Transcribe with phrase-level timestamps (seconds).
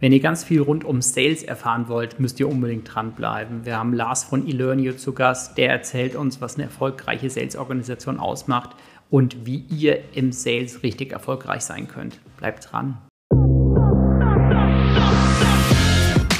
[0.00, 3.66] Wenn ihr ganz viel rund um Sales erfahren wollt, müsst ihr unbedingt dranbleiben.
[3.66, 8.70] Wir haben Lars von eLearnio zu Gast, der erzählt uns, was eine erfolgreiche Sales-Organisation ausmacht
[9.10, 12.18] und wie ihr im Sales richtig erfolgreich sein könnt.
[12.38, 12.96] Bleibt dran.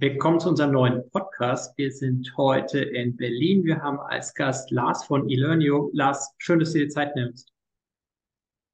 [0.00, 1.76] Willkommen zu unserem neuen Podcast.
[1.76, 3.64] Wir sind heute in Berlin.
[3.64, 5.90] Wir haben als Gast Lars von eLearnio.
[5.92, 7.52] Lars, schön, dass du dir Zeit nimmst.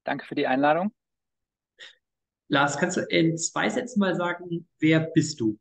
[0.05, 0.93] Danke für die Einladung.
[2.49, 5.59] Lars, kannst du in zwei Sätzen mal sagen, wer bist du?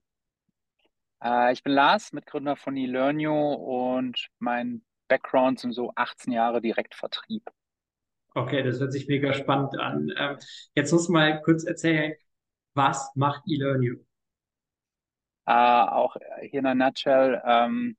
[1.24, 7.50] Äh, ich bin Lars, Mitgründer von eLearnio und mein Background sind so 18 Jahre Direktvertrieb.
[8.36, 10.12] Okay, das hört sich mega spannend an.
[10.18, 10.38] Ähm,
[10.76, 12.16] jetzt musst du mal kurz erzählen,
[12.74, 14.04] was macht eLearnio?
[15.46, 17.98] Äh, auch hier in einer Nutshell, ähm,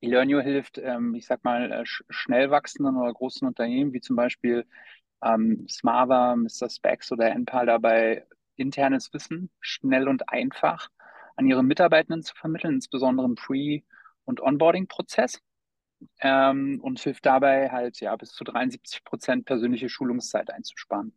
[0.00, 4.66] eLearnio hilft, ähm, ich sag mal, äh, schnell wachsenden oder großen Unternehmen, wie zum Beispiel
[5.22, 6.68] ähm, Smava, Mr.
[6.70, 10.88] Specs oder NPAL dabei, internes Wissen schnell und einfach
[11.36, 13.82] an ihre Mitarbeitenden zu vermitteln, insbesondere im Pre-
[14.24, 15.40] und Onboarding-Prozess.
[16.20, 21.12] Ähm, und hilft dabei halt ja bis zu 73 Prozent persönliche Schulungszeit einzusparen.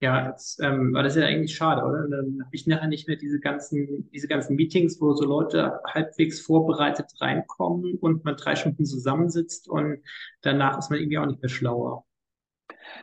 [0.00, 2.06] Ja, jetzt, ähm, war das ja eigentlich schade, oder?
[2.08, 6.40] dann habe ich nachher nicht mehr diese ganzen, diese ganzen Meetings, wo so Leute halbwegs
[6.40, 10.02] vorbereitet reinkommen und man drei Stunden zusammensitzt und
[10.42, 12.04] danach ist man irgendwie auch nicht mehr schlauer.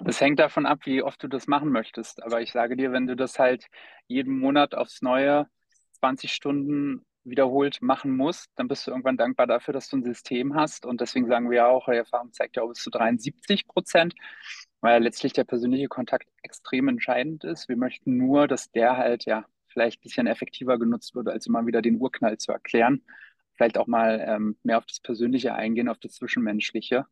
[0.02, 2.22] Das hängt davon ab, wie oft du das machen möchtest.
[2.24, 3.68] Aber ich sage dir, wenn du das halt
[4.08, 5.48] jeden Monat aufs Neue
[5.94, 10.56] 20 Stunden wiederholt machen musst, dann bist du irgendwann dankbar dafür, dass du ein System
[10.56, 10.86] hast.
[10.86, 14.16] Und deswegen sagen wir auch, die Erfahrung zeigt ja auch bis zu 73 Prozent,
[14.82, 17.70] weil letztlich der persönliche Kontakt extrem entscheidend ist.
[17.70, 21.66] Wir möchten nur, dass der halt ja vielleicht ein bisschen effektiver genutzt wird, als immer
[21.66, 23.04] wieder den Urknall zu erklären.
[23.54, 27.06] Vielleicht auch mal ähm, mehr auf das Persönliche eingehen, auf das Zwischenmenschliche.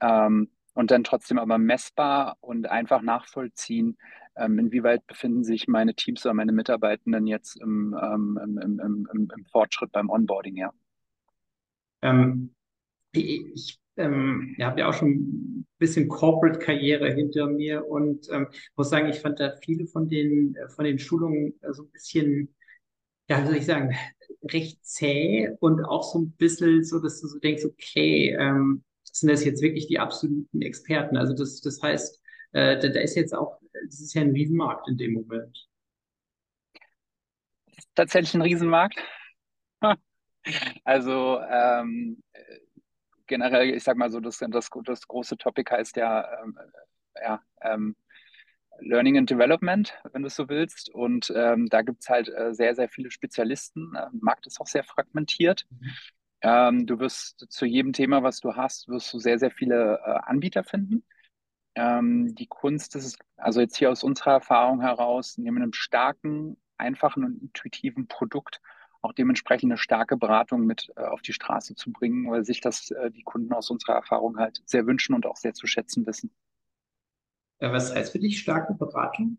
[0.00, 3.96] Ähm, und dann trotzdem aber messbar und einfach nachvollziehen,
[4.36, 9.44] ähm, inwieweit befinden sich meine Teams oder meine Mitarbeitenden jetzt im, ähm, im, im, im,
[9.46, 10.72] Fortschritt beim Onboarding, ja.
[12.02, 12.54] Ähm,
[13.10, 18.90] ich ähm, ja, habe ja auch schon ein bisschen Corporate-Karriere hinter mir und ähm, muss
[18.90, 22.54] sagen, ich fand da viele von den, von den Schulungen so ein bisschen,
[23.28, 23.94] ja, wie soll ich sagen,
[24.52, 29.30] recht zäh und auch so ein bisschen so, dass du so denkst, okay, ähm, sind
[29.30, 31.16] das jetzt wirklich die absoluten Experten.
[31.16, 32.22] Also das, das heißt,
[32.52, 35.68] äh, da, da ist jetzt auch, das ist ja ein Riesenmarkt in dem Moment.
[37.94, 38.96] Tatsächlich ein Riesenmarkt.
[40.84, 42.22] Also ähm,
[43.28, 46.58] generell, ich sag mal so, das, das, das große Topic heißt ja, ähm,
[47.22, 47.96] ja ähm,
[48.80, 50.92] Learning and Development, wenn du es so willst.
[50.92, 53.92] Und ähm, da gibt es halt äh, sehr, sehr viele Spezialisten.
[53.92, 55.66] Der Markt ist auch sehr fragmentiert.
[55.70, 55.90] Mhm.
[56.40, 60.18] Ähm, du wirst zu jedem Thema, was du hast, wirst du sehr, sehr viele äh,
[60.24, 61.04] Anbieter finden.
[61.74, 67.24] Ähm, die Kunst ist, also jetzt hier aus unserer Erfahrung heraus, neben einem starken, einfachen
[67.24, 68.60] und intuitiven Produkt
[69.00, 72.90] auch dementsprechend eine starke Beratung mit äh, auf die Straße zu bringen, weil sich das
[72.90, 76.30] äh, die Kunden aus unserer Erfahrung halt sehr wünschen und auch sehr zu schätzen wissen.
[77.60, 79.38] Was heißt für dich starke Beratung?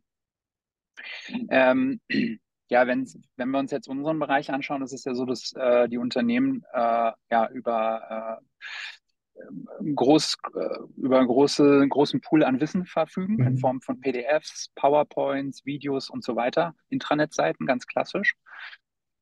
[1.50, 2.02] Ähm,
[2.70, 5.88] ja, wenn, wenn wir uns jetzt unseren Bereich anschauen, ist es ja so, dass äh,
[5.88, 12.86] die Unternehmen äh, ja über äh, groß, äh, über einen große, großen Pool an Wissen
[12.86, 13.48] verfügen, mhm.
[13.48, 18.36] in Form von PDFs, PowerPoints, Videos und so weiter, Intranet-Seiten, ganz klassisch.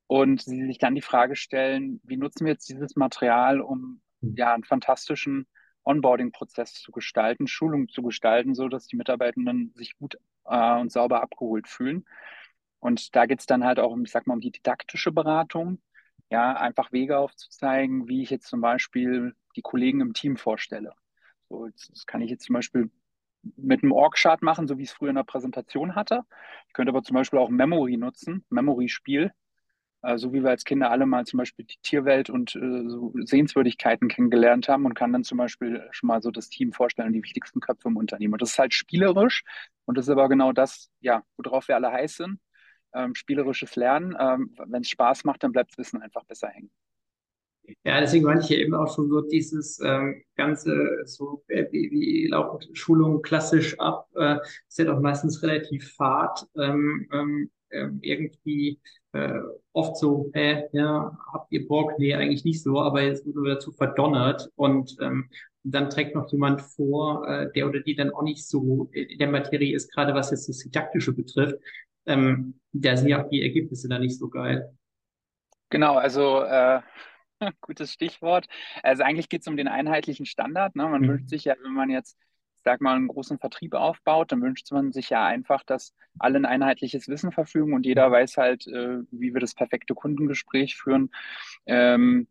[0.07, 4.35] Und sie sich dann die Frage stellen, wie nutzen wir jetzt dieses Material, um mhm.
[4.37, 5.47] ja einen fantastischen
[5.83, 11.21] Onboarding-Prozess zu gestalten, Schulung zu gestalten, so dass die Mitarbeitenden sich gut äh, und sauber
[11.21, 12.05] abgeholt fühlen.
[12.79, 15.81] Und da geht es dann halt auch, ich sag mal, um die didaktische Beratung.
[16.29, 20.93] Ja, einfach Wege aufzuzeigen, wie ich jetzt zum Beispiel die Kollegen im Team vorstelle.
[21.47, 22.91] So, das kann ich jetzt zum Beispiel
[23.55, 26.23] mit einem Org-Chart machen, so wie ich es früher in der Präsentation hatte.
[26.67, 29.31] Ich könnte aber zum Beispiel auch Memory nutzen, Memory-Spiel,
[30.15, 34.07] so wie wir als Kinder alle mal zum Beispiel die Tierwelt und äh, so Sehenswürdigkeiten
[34.07, 37.59] kennengelernt haben und kann dann zum Beispiel schon mal so das Team vorstellen, die wichtigsten
[37.59, 38.33] Köpfe im Unternehmen.
[38.33, 39.43] Und das ist halt spielerisch
[39.85, 42.39] und das ist aber genau das, ja, worauf wir alle heiß sind
[42.93, 44.15] ähm, spielerisches Lernen.
[44.19, 46.71] Ähm, Wenn es Spaß macht, dann bleibt das Wissen einfach besser hängen.
[47.83, 51.91] Ja, deswegen meine ich ja eben auch schon so dieses ähm, ganze, so äh, wie,
[51.91, 54.37] wie laufen Schulungen klassisch ab, äh,
[54.69, 56.47] ist ja doch meistens relativ fad.
[56.55, 58.79] Ähm, ähm, ähm, irgendwie
[59.13, 59.39] äh,
[59.73, 61.97] oft so, äh, ja, habt ihr Bock?
[61.97, 65.29] Nee, eigentlich nicht so, aber jetzt wurde wir dazu verdonnert und ähm,
[65.63, 69.29] dann trägt noch jemand vor, äh, der oder die dann auch nicht so in der
[69.29, 71.55] Materie ist, gerade was jetzt das Didaktische betrifft.
[72.05, 74.71] Ähm, da sind ja auch die Ergebnisse dann nicht so geil.
[75.69, 76.81] Genau, also äh,
[77.61, 78.47] gutes Stichwort.
[78.83, 80.75] Also eigentlich geht es um den einheitlichen Standard.
[80.75, 80.87] Ne?
[80.87, 81.07] Man mhm.
[81.07, 82.17] wünscht sich ja, wenn man jetzt
[82.67, 86.45] sag mal, einen großen Vertrieb aufbaut, dann wünscht man sich ja einfach, dass alle ein
[86.45, 91.09] einheitliches Wissen verfügen und jeder weiß halt, äh, wie wir das perfekte Kundengespräch führen,
[91.65, 92.27] ähm,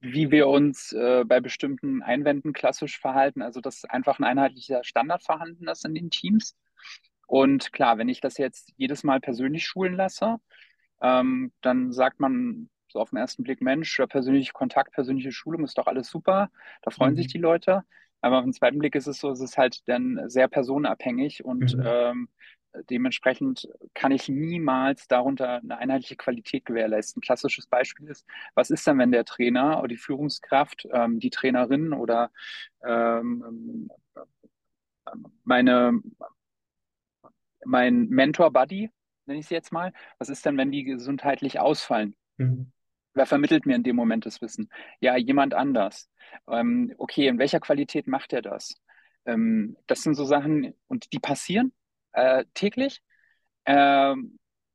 [0.00, 5.22] wie wir uns äh, bei bestimmten Einwänden klassisch verhalten, also dass einfach ein einheitlicher Standard
[5.22, 6.56] vorhanden ist in den Teams.
[7.26, 10.36] Und klar, wenn ich das jetzt jedes Mal persönlich schulen lasse,
[11.02, 15.76] ähm, dann sagt man so auf den ersten Blick, Mensch, persönlicher Kontakt, persönliche Schulung ist
[15.76, 16.50] doch alles super,
[16.80, 17.16] da freuen mhm.
[17.16, 17.84] sich die Leute.
[18.26, 21.76] Aber auf den zweiten Blick ist es so, es ist halt dann sehr personenabhängig und
[21.76, 21.82] mhm.
[21.86, 22.28] ähm,
[22.90, 27.20] dementsprechend kann ich niemals darunter eine einheitliche Qualität gewährleisten.
[27.20, 28.26] Ein klassisches Beispiel ist,
[28.56, 32.32] was ist dann, wenn der Trainer oder die Führungskraft, ähm, die Trainerin oder
[32.84, 33.88] ähm,
[35.44, 36.00] meine,
[37.64, 38.90] mein Mentor-Buddy,
[39.26, 42.16] nenne ich es jetzt mal, was ist denn, wenn die gesundheitlich ausfallen?
[42.38, 42.72] Mhm.
[43.16, 44.68] Wer vermittelt mir in dem Moment das Wissen?
[45.00, 46.10] Ja, jemand anders.
[46.48, 48.74] Ähm, okay, in welcher Qualität macht er das?
[49.24, 51.72] Ähm, das sind so Sachen, und die passieren
[52.12, 53.00] äh, täglich,
[53.64, 54.14] äh,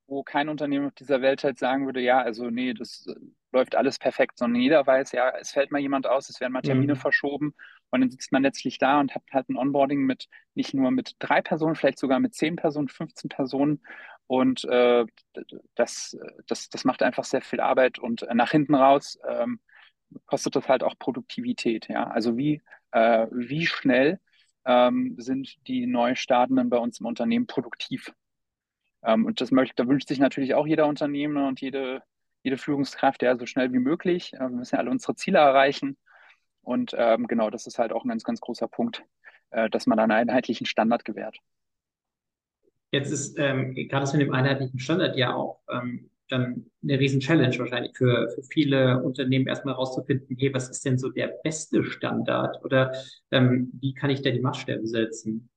[0.07, 3.13] wo kein Unternehmen auf dieser Welt halt sagen würde, ja, also nee, das äh,
[3.51, 6.61] läuft alles perfekt, sondern jeder weiß, ja, es fällt mal jemand aus, es werden mal
[6.63, 6.99] Termine mhm.
[6.99, 7.53] verschoben
[7.91, 11.15] und dann sitzt man letztlich da und hat halt ein Onboarding mit nicht nur mit
[11.19, 13.81] drei Personen, vielleicht sogar mit zehn Personen, 15 Personen
[14.31, 15.05] und äh,
[15.75, 16.17] das,
[16.47, 19.59] das, das macht einfach sehr viel Arbeit und nach hinten raus ähm,
[20.25, 21.89] kostet das halt auch Produktivität.
[21.89, 22.07] Ja?
[22.07, 22.61] Also wie,
[22.93, 24.21] äh, wie schnell
[24.63, 28.13] ähm, sind die Neustartenden bei uns im Unternehmen produktiv?
[29.03, 32.01] Ähm, und das möchte, da wünscht sich natürlich auch jeder Unternehmer und jede,
[32.41, 34.31] jede Führungskraft, ja, so schnell wie möglich.
[34.35, 35.97] Äh, wir müssen ja alle unsere Ziele erreichen.
[36.61, 39.03] Und ähm, genau, das ist halt auch ein ganz, ganz großer Punkt,
[39.49, 41.37] äh, dass man einen einheitlichen Standard gewährt.
[42.91, 47.19] Jetzt ist ähm, gerade das mit dem einheitlichen Standard ja auch ähm, dann eine riesen
[47.19, 51.83] Challenge wahrscheinlich für, für viele Unternehmen erstmal herauszufinden, hey, was ist denn so der beste
[51.83, 52.93] Standard oder
[53.31, 55.49] ähm, wie kann ich da die Maßstäbe setzen?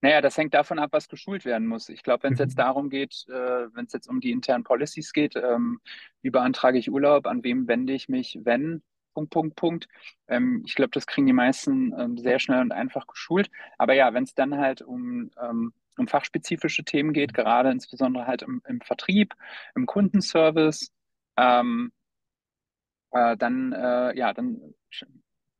[0.00, 1.88] Naja, das hängt davon ab, was geschult werden muss.
[1.88, 2.62] Ich glaube, wenn es jetzt mhm.
[2.62, 3.32] darum geht, äh,
[3.72, 5.80] wenn es jetzt um die internen Policies geht, ähm,
[6.20, 8.82] wie beantrage ich Urlaub, an wem wende ich mich, wenn,
[9.14, 9.88] Punkt, Punkt, Punkt.
[10.28, 13.50] Ähm, ich glaube, das kriegen die meisten ähm, sehr schnell und einfach geschult.
[13.78, 18.42] Aber ja, wenn es dann halt um, ähm, um fachspezifische Themen geht, gerade insbesondere halt
[18.42, 19.34] im, im Vertrieb,
[19.74, 20.90] im Kundenservice,
[21.36, 21.92] ähm,
[23.12, 24.74] äh, dann, äh, ja, dann,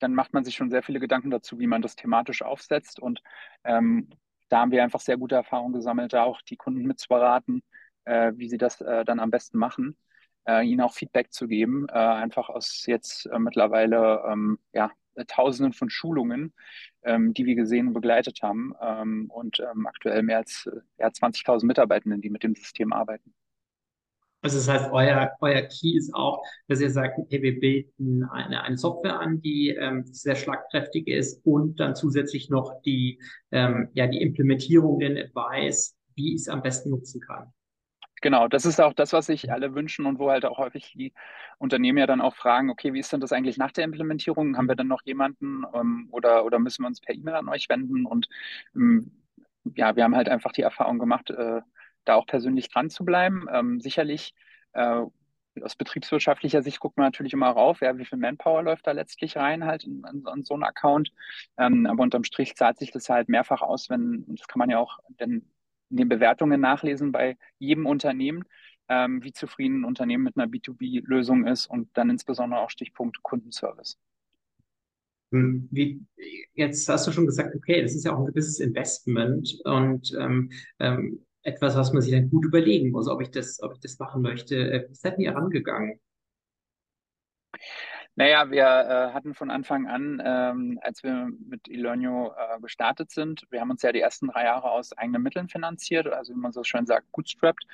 [0.00, 2.98] dann macht man sich schon sehr viele Gedanken dazu, wie man das thematisch aufsetzt.
[3.00, 3.22] Und
[3.64, 4.10] ähm,
[4.48, 7.62] da haben wir einfach sehr gute Erfahrungen gesammelt, da auch die Kunden mitzuberaten,
[8.04, 9.96] äh, wie sie das äh, dann am besten machen
[10.46, 14.90] äh, ihnen auch Feedback zu geben, äh, einfach aus jetzt äh, mittlerweile ähm, ja,
[15.28, 16.52] Tausenden von Schulungen,
[17.04, 21.08] ähm, die wir gesehen und begleitet haben ähm, und ähm, aktuell mehr als äh, ja,
[21.08, 23.32] 20.000 Mitarbeitenden, die mit dem System arbeiten.
[24.44, 28.62] Also das heißt, euer, euer Key ist auch, dass ihr sagt, okay, wir bilden eine,
[28.62, 33.18] eine Software an, die ähm, sehr schlagkräftig ist und dann zusätzlich noch die,
[33.52, 37.53] ähm, ja, die Implementierung, den Advice, wie ich es am besten nutzen kann.
[38.24, 41.12] Genau, das ist auch das, was sich alle wünschen und wo halt auch häufig die
[41.58, 44.56] Unternehmen ja dann auch fragen, okay, wie ist denn das eigentlich nach der Implementierung?
[44.56, 47.68] Haben wir dann noch jemanden ähm, oder, oder müssen wir uns per E-Mail an euch
[47.68, 48.06] wenden?
[48.06, 48.30] Und
[48.74, 49.12] ähm,
[49.76, 51.60] ja, wir haben halt einfach die Erfahrung gemacht, äh,
[52.06, 53.46] da auch persönlich dran zu bleiben.
[53.52, 54.32] Ähm, sicherlich
[54.72, 55.02] äh,
[55.62, 59.36] aus betriebswirtschaftlicher Sicht guckt man natürlich immer rauf, ja, wie viel Manpower läuft da letztlich
[59.36, 61.12] rein halt in, in, in so einen Account.
[61.58, 64.70] Ähm, aber unterm Strich zahlt sich das halt mehrfach aus, wenn, und das kann man
[64.70, 65.44] ja auch denn
[65.90, 68.44] in den Bewertungen nachlesen bei jedem Unternehmen,
[68.88, 73.98] ähm, wie zufrieden ein Unternehmen mit einer B2B-Lösung ist und dann insbesondere auch Stichpunkt Kundenservice.
[75.32, 76.00] Hm, wie,
[76.54, 80.50] jetzt hast du schon gesagt, okay, das ist ja auch ein gewisses Investment und ähm,
[80.78, 83.98] ähm, etwas, was man sich dann gut überlegen muss, ob ich das, ob ich das
[83.98, 84.56] machen möchte.
[84.56, 86.00] Äh, wie seid ihr herangegangen?
[88.16, 93.44] Naja, wir äh, hatten von Anfang an, ähm, als wir mit Ilonio äh, gestartet sind,
[93.50, 96.52] wir haben uns ja die ersten drei Jahre aus eigenen Mitteln finanziert, also wie man
[96.52, 97.66] so schön sagt, bootstrapped.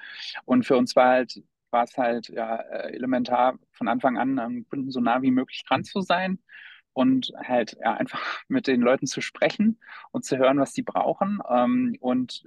[0.47, 4.67] Und für uns war halt, war es halt ja, äh, elementar von Anfang an am
[4.69, 6.39] Kunden so nah wie möglich dran zu sein
[6.95, 9.79] und halt ja, einfach mit den Leuten zu sprechen
[10.11, 11.41] und zu hören, was sie brauchen.
[11.51, 12.45] Ähm, und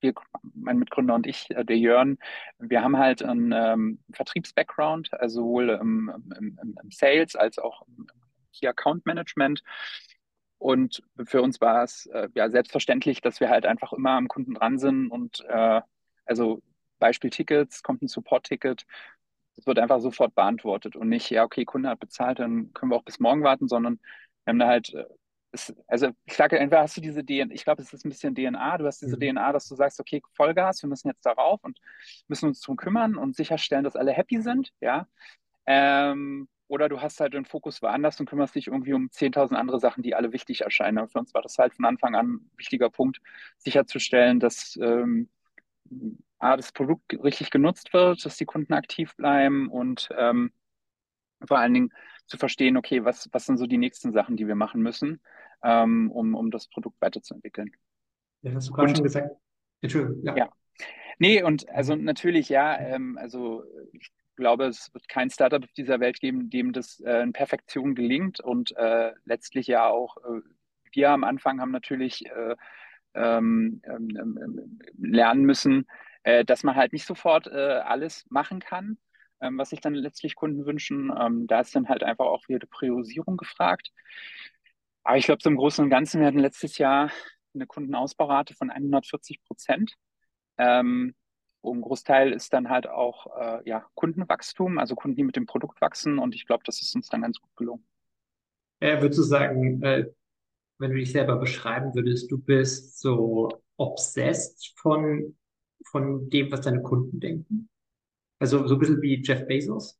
[0.00, 0.14] wir,
[0.54, 2.18] mein Mitgründer und ich, äh, der Jörn,
[2.58, 8.06] wir haben halt einen ähm, Vertriebs-Background, also sowohl im, im, im, Sales als auch im
[8.52, 9.62] Key Account Management.
[10.58, 14.54] Und für uns war es äh, ja selbstverständlich, dass wir halt einfach immer am Kunden
[14.54, 15.80] dran sind und äh,
[16.26, 16.60] also
[16.98, 18.84] Beispiel Tickets, kommt ein Support-Ticket,
[19.56, 22.96] das wird einfach sofort beantwortet und nicht, ja, okay, Kunde hat bezahlt, dann können wir
[22.96, 24.00] auch bis morgen warten, sondern
[24.44, 24.92] wir haben da halt,
[25.52, 28.34] ist, also ich sage, entweder hast du diese DNA, ich glaube, es ist ein bisschen
[28.34, 29.36] DNA, du hast diese mhm.
[29.36, 31.78] DNA, dass du sagst, okay, Vollgas, wir müssen jetzt darauf und
[32.28, 35.06] müssen uns darum kümmern und sicherstellen, dass alle happy sind, ja.
[35.66, 39.80] Ähm, oder du hast halt den Fokus woanders und kümmerst dich irgendwie um 10.000 andere
[39.80, 40.98] Sachen, die alle wichtig erscheinen.
[40.98, 43.20] Und für uns war das halt von Anfang an ein wichtiger Punkt,
[43.56, 45.30] sicherzustellen, dass ähm,
[46.38, 50.52] A, das Produkt richtig genutzt wird, dass die Kunden aktiv bleiben und ähm,
[51.46, 51.92] vor allen Dingen
[52.28, 55.20] zu verstehen, okay, was, was sind so die nächsten Sachen, die wir machen müssen,
[55.62, 57.72] ähm, um, um das Produkt weiterzuentwickeln.
[58.42, 59.36] Ja, hast du gerade schon gesagt.
[59.80, 60.36] Entschuldigung, ja.
[60.36, 60.52] ja.
[61.18, 65.98] Nee, und also natürlich, ja, ähm, also ich glaube, es wird kein Startup auf dieser
[65.98, 70.40] Welt geben, dem das äh, in Perfektion gelingt und äh, letztlich ja auch äh,
[70.92, 72.56] wir am Anfang haben natürlich äh,
[73.14, 75.86] ähm, ähm, ähm, lernen müssen,
[76.22, 78.98] äh, dass man halt nicht sofort äh, alles machen kann,
[79.40, 81.12] ähm, was sich dann letztlich Kunden wünschen.
[81.18, 83.92] Ähm, da ist dann halt einfach auch wieder die Priorisierung gefragt.
[85.04, 87.10] Aber ich glaube, so im Großen und Ganzen, wir hatten letztes Jahr
[87.54, 89.94] eine Kundenausbaurate von 140 Prozent.
[90.58, 91.14] Ähm,
[91.64, 95.80] ein Großteil ist dann halt auch äh, ja, Kundenwachstum, also Kunden, die mit dem Produkt
[95.80, 96.18] wachsen.
[96.18, 97.84] Und ich glaube, das ist uns dann ganz gut gelungen.
[98.80, 100.06] Äh, würdest du sagen, äh,
[100.78, 105.36] wenn du dich selber beschreiben würdest, du bist so obsessed von,
[105.84, 107.68] von dem, was deine Kunden denken?
[108.38, 109.98] Also so ein bisschen wie Jeff Bezos?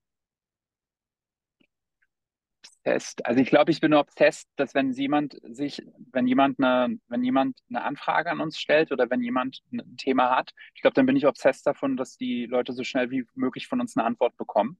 [2.88, 3.24] obsessed.
[3.26, 7.58] Also ich glaube, ich bin obsessed, dass wenn jemand sich, wenn jemand eine, wenn jemand
[7.68, 11.16] eine Anfrage an uns stellt oder wenn jemand ein Thema hat, ich glaube, dann bin
[11.16, 14.78] ich obsessed davon, dass die Leute so schnell wie möglich von uns eine Antwort bekommen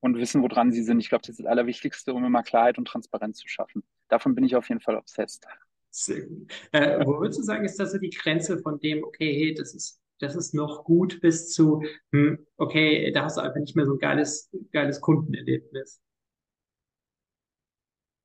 [0.00, 1.00] und wissen, woran sie sind.
[1.00, 3.82] Ich glaube, das ist das Allerwichtigste, um immer Klarheit und Transparenz zu schaffen.
[4.08, 5.46] Davon bin ich auf jeden Fall obsessed.
[5.90, 6.52] Sehr gut.
[6.72, 9.74] Äh, wo würdest du sagen, ist das so die Grenze von dem, okay, hey, das
[9.74, 11.82] ist, das ist noch gut bis zu,
[12.12, 16.00] hm, okay, da hast du einfach nicht mehr so ein geiles, geiles Kundenerlebnis?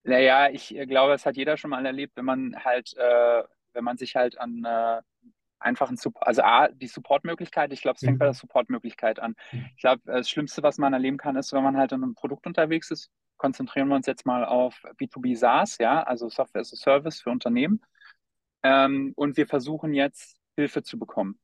[0.04, 3.44] Naja, ich äh, glaube, das hat jeder schon mal erlebt, wenn man halt, äh,
[3.74, 5.02] wenn man sich halt an äh,
[5.60, 8.20] einfachen Support, also A, die Supportmöglichkeit, ich glaube, es fängt mhm.
[8.20, 9.36] bei der Supportmöglichkeit an.
[9.52, 9.66] Mhm.
[9.76, 12.48] Ich glaube, das Schlimmste, was man erleben kann, ist, wenn man halt in einem Produkt
[12.48, 16.76] unterwegs ist, konzentrieren wir uns jetzt mal auf B2B SaaS, ja, also Software as a
[16.76, 17.82] Service für Unternehmen.
[18.64, 21.40] Ähm, und wir versuchen jetzt Hilfe zu bekommen.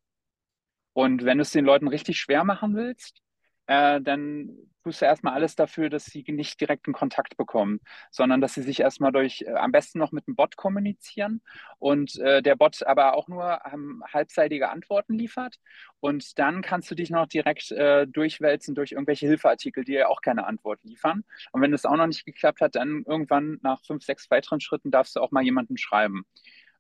[0.98, 3.22] Und wenn du es den Leuten richtig schwer machen willst,
[3.68, 4.50] äh, dann
[4.84, 8.80] tust du erstmal alles dafür, dass sie nicht direkten Kontakt bekommen, sondern dass sie sich
[8.80, 11.44] erstmal durch, äh, am besten noch mit einem Bot kommunizieren
[11.78, 15.58] und äh, der Bot aber auch nur ähm, halbseitige Antworten liefert.
[16.00, 20.22] Und dann kannst du dich noch direkt äh, durchwälzen durch irgendwelche Hilfeartikel, die ja auch
[20.22, 21.24] keine Antwort liefern.
[21.52, 24.90] Und wenn das auch noch nicht geklappt hat, dann irgendwann nach fünf, sechs weiteren Schritten
[24.90, 26.26] darfst du auch mal jemanden schreiben.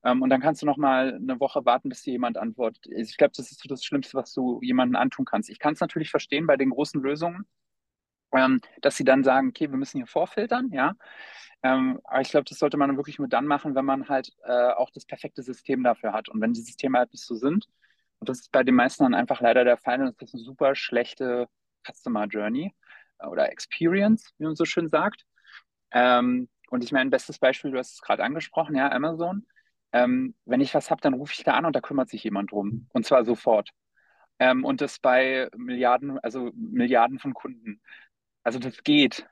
[0.03, 2.85] Ähm, und dann kannst du noch mal eine Woche warten, bis dir jemand antwortet.
[2.87, 5.49] Ich glaube, das ist so das Schlimmste, was du jemandem antun kannst.
[5.49, 7.45] Ich kann es natürlich verstehen bei den großen Lösungen,
[8.33, 10.95] ähm, dass sie dann sagen, okay, wir müssen hier vorfiltern, ja.
[11.63, 14.71] Ähm, aber ich glaube, das sollte man wirklich nur dann machen, wenn man halt äh,
[14.73, 16.29] auch das perfekte System dafür hat.
[16.29, 17.67] Und wenn die Systeme halt nicht so sind,
[18.19, 20.43] und das ist bei den meisten dann einfach leider der Fall, dann ist das eine
[20.43, 21.47] super schlechte
[21.85, 22.73] Customer Journey
[23.19, 25.25] äh, oder Experience, wie man so schön sagt.
[25.91, 29.45] Ähm, und ich meine, bestes Beispiel, du hast es gerade angesprochen, ja, Amazon
[29.91, 32.51] ähm, wenn ich was habe, dann rufe ich da an und da kümmert sich jemand
[32.51, 32.87] drum.
[32.93, 33.71] Und zwar sofort.
[34.39, 37.81] Ähm, und das bei Milliarden, also Milliarden von Kunden.
[38.43, 39.27] Also das geht.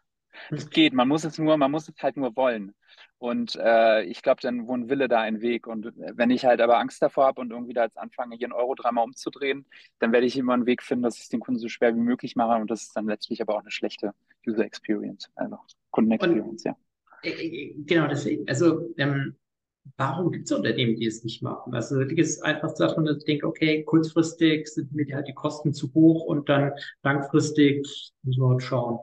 [0.50, 0.94] Das geht.
[0.94, 2.74] Man muss es nur, man muss es halt nur wollen.
[3.18, 5.68] Und äh, ich glaube, dann wohnt Wille da ein Weg.
[5.68, 8.54] Und wenn ich halt aber Angst davor habe und irgendwie da jetzt anfange, hier einen
[8.54, 9.66] Euro dreimal umzudrehen,
[10.00, 12.02] dann werde ich immer einen Weg finden, dass ich es den Kunden so schwer wie
[12.02, 12.60] möglich mache.
[12.60, 14.14] Und das ist dann letztlich aber auch eine schlechte
[14.46, 15.58] User Experience, also
[15.92, 16.76] Kunden-Experience, ja.
[17.24, 18.48] Äh, äh, genau, deswegen.
[18.48, 19.36] Also ähm,
[19.98, 21.74] warum gibt es Unternehmen, die es nicht machen?
[21.74, 25.94] Also ich ist einfach dass ich denke, okay, kurzfristig sind mir halt die Kosten zu
[25.94, 26.74] hoch und dann
[27.04, 27.86] langfristig
[28.24, 29.00] müssen wir halt schauen.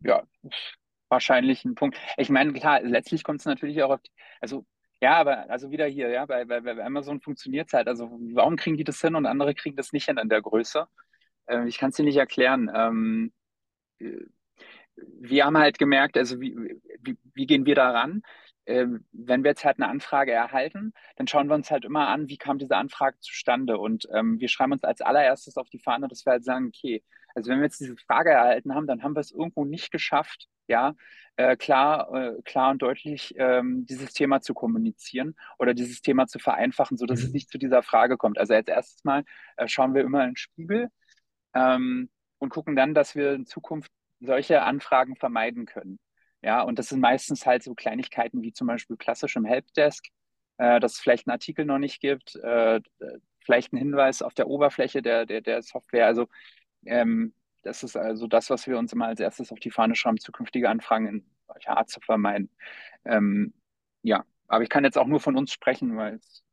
[0.00, 0.22] Ja,
[1.08, 1.96] wahrscheinlich ein Punkt.
[2.16, 4.66] Ich meine, klar, letztlich kommt es natürlich auch auf, die, also
[5.00, 7.88] ja, aber also wieder hier, ja, bei, bei, bei Amazon funktioniert es halt.
[7.88, 10.86] Also warum kriegen die das hin und andere kriegen das nicht hin in der Größe?
[11.46, 12.70] Äh, ich kann es dir nicht erklären.
[12.74, 13.32] Ähm,
[13.98, 14.26] äh,
[14.96, 16.56] wir haben halt gemerkt, also wie,
[17.00, 18.22] wie, wie gehen wir da ran?
[18.66, 22.28] Ähm, wenn wir jetzt halt eine Anfrage erhalten, dann schauen wir uns halt immer an,
[22.28, 23.78] wie kam diese Anfrage zustande.
[23.78, 27.02] Und ähm, wir schreiben uns als allererstes auf die Fahne, dass wir halt sagen, okay,
[27.34, 30.48] also wenn wir jetzt diese Frage erhalten haben, dann haben wir es irgendwo nicht geschafft,
[30.66, 30.94] ja,
[31.36, 36.38] äh, klar, äh, klar und deutlich ähm, dieses Thema zu kommunizieren oder dieses Thema zu
[36.38, 37.26] vereinfachen, sodass mhm.
[37.26, 38.38] es nicht zu dieser Frage kommt.
[38.38, 39.24] Also als erstes Mal
[39.56, 40.88] äh, schauen wir immer in den Spiegel
[41.54, 43.90] ähm, und gucken dann, dass wir in Zukunft
[44.20, 45.98] solche Anfragen vermeiden können.
[46.44, 50.04] Ja, und das sind meistens halt so Kleinigkeiten wie zum Beispiel klassisch im Helpdesk,
[50.58, 52.80] äh, dass es vielleicht einen Artikel noch nicht gibt, äh,
[53.40, 56.06] vielleicht ein Hinweis auf der Oberfläche der, der, der Software.
[56.06, 56.28] Also
[56.84, 60.18] ähm, das ist also das, was wir uns immer als erstes auf die Fahne schreiben,
[60.18, 62.50] zukünftige Anfragen in solcher Art zu vermeiden.
[63.06, 63.54] Ähm,
[64.02, 66.44] ja, aber ich kann jetzt auch nur von uns sprechen, weil es,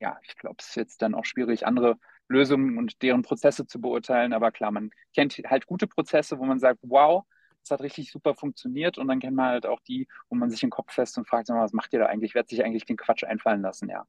[0.00, 3.80] ja, ich glaube, es ist jetzt dann auch schwierig, andere Lösungen und deren Prozesse zu
[3.80, 4.32] beurteilen.
[4.32, 7.24] Aber klar, man kennt halt gute Prozesse, wo man sagt, wow,
[7.62, 8.98] das hat richtig super funktioniert.
[8.98, 11.48] Und dann kennt man halt auch die, wo man sich den Kopf fest und fragt,
[11.48, 12.34] was macht ihr da eigentlich?
[12.34, 13.88] Wer hat sich eigentlich den Quatsch einfallen lassen?
[13.88, 14.06] Ja.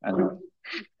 [0.00, 0.22] Also.
[0.22, 0.42] Und,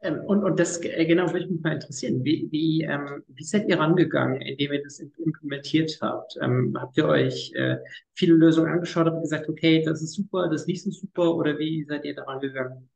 [0.02, 2.24] ähm, und, und, das äh, genau würde mich mal interessieren.
[2.24, 6.36] Wie, wie, ähm, wie seid ihr rangegangen, indem ihr das implementiert habt?
[6.40, 7.78] Ähm, habt ihr euch äh,
[8.14, 11.58] viele Lösungen angeschaut, habt gesagt, okay, das ist super, das ist nicht so super, oder
[11.58, 12.88] wie seid ihr da rangegangen?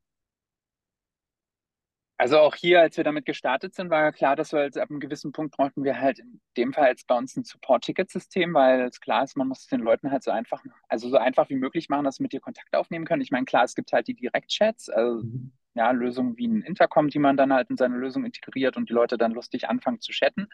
[2.21, 4.99] Also auch hier, als wir damit gestartet sind, war klar, dass wir jetzt ab einem
[4.99, 8.99] gewissen Punkt brauchten wir halt in dem Fall jetzt bei uns ein Support-Ticket-System, weil es
[9.01, 11.89] klar ist, man muss es den Leuten halt so einfach, also so einfach wie möglich
[11.89, 13.23] machen, dass sie mit dir Kontakt aufnehmen können.
[13.23, 15.51] Ich meine, klar, es gibt halt die Direktchats, also mhm.
[15.73, 18.93] ja, Lösungen wie ein Intercom, die man dann halt in seine Lösung integriert und die
[18.93, 20.47] Leute dann lustig anfangen zu chatten.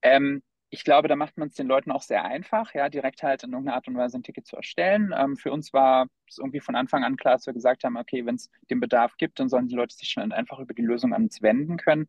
[0.00, 0.42] Ähm,
[0.74, 3.52] ich glaube, da macht man es den Leuten auch sehr einfach, ja, direkt halt in
[3.52, 5.14] irgendeiner Art und Weise ein Ticket zu erstellen.
[5.16, 8.26] Ähm, für uns war es irgendwie von Anfang an klar, dass wir gesagt haben, okay,
[8.26, 11.14] wenn es den Bedarf gibt, dann sollen die Leute sich schon einfach über die Lösung
[11.14, 12.08] an uns wenden können.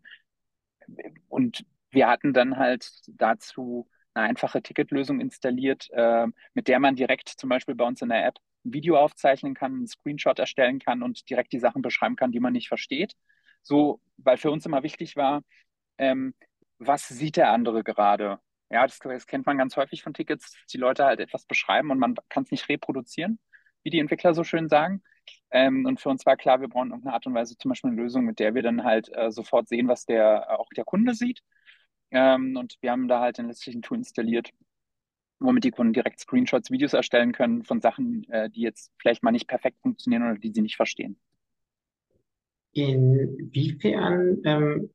[1.27, 7.29] Und wir hatten dann halt dazu eine einfache Ticketlösung installiert, äh, mit der man direkt
[7.29, 11.03] zum Beispiel bei uns in der App ein Video aufzeichnen kann, einen Screenshot erstellen kann
[11.03, 13.13] und direkt die Sachen beschreiben kann, die man nicht versteht.
[13.61, 15.43] So, weil für uns immer wichtig war,
[15.99, 16.33] ähm,
[16.79, 18.39] was sieht der andere gerade?
[18.75, 21.91] Ja, das, das, kennt man ganz häufig von Tickets, dass die Leute halt etwas beschreiben
[21.91, 23.39] und man kann es nicht reproduzieren,
[23.83, 25.01] wie die Entwickler so schön sagen.
[25.49, 28.01] Ähm, und für uns war klar, wir brauchen irgendeine Art und Weise zum Beispiel eine
[28.01, 31.13] Lösung, mit der wir dann halt äh, sofort sehen, was der äh, auch der Kunde
[31.13, 31.39] sieht.
[32.11, 34.51] Ähm, und wir haben da halt ein letztlichen Tool installiert,
[35.39, 39.31] womit die Kunden direkt Screenshots, Videos erstellen können von Sachen, äh, die jetzt vielleicht mal
[39.31, 41.17] nicht perfekt funktionieren oder die sie nicht verstehen.
[42.73, 44.89] Inwiefern ähm,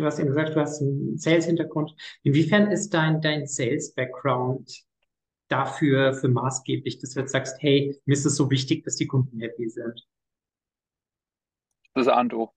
[0.00, 1.94] du hast eben gesagt, du hast einen Sales-Hintergrund.
[2.22, 4.84] Inwiefern ist dein, dein Sales-Background
[5.48, 9.06] dafür für maßgeblich, dass du jetzt sagst, hey, mir ist es so wichtig, dass die
[9.06, 10.06] Kunden happy sind?
[11.94, 12.52] Das ist A und O.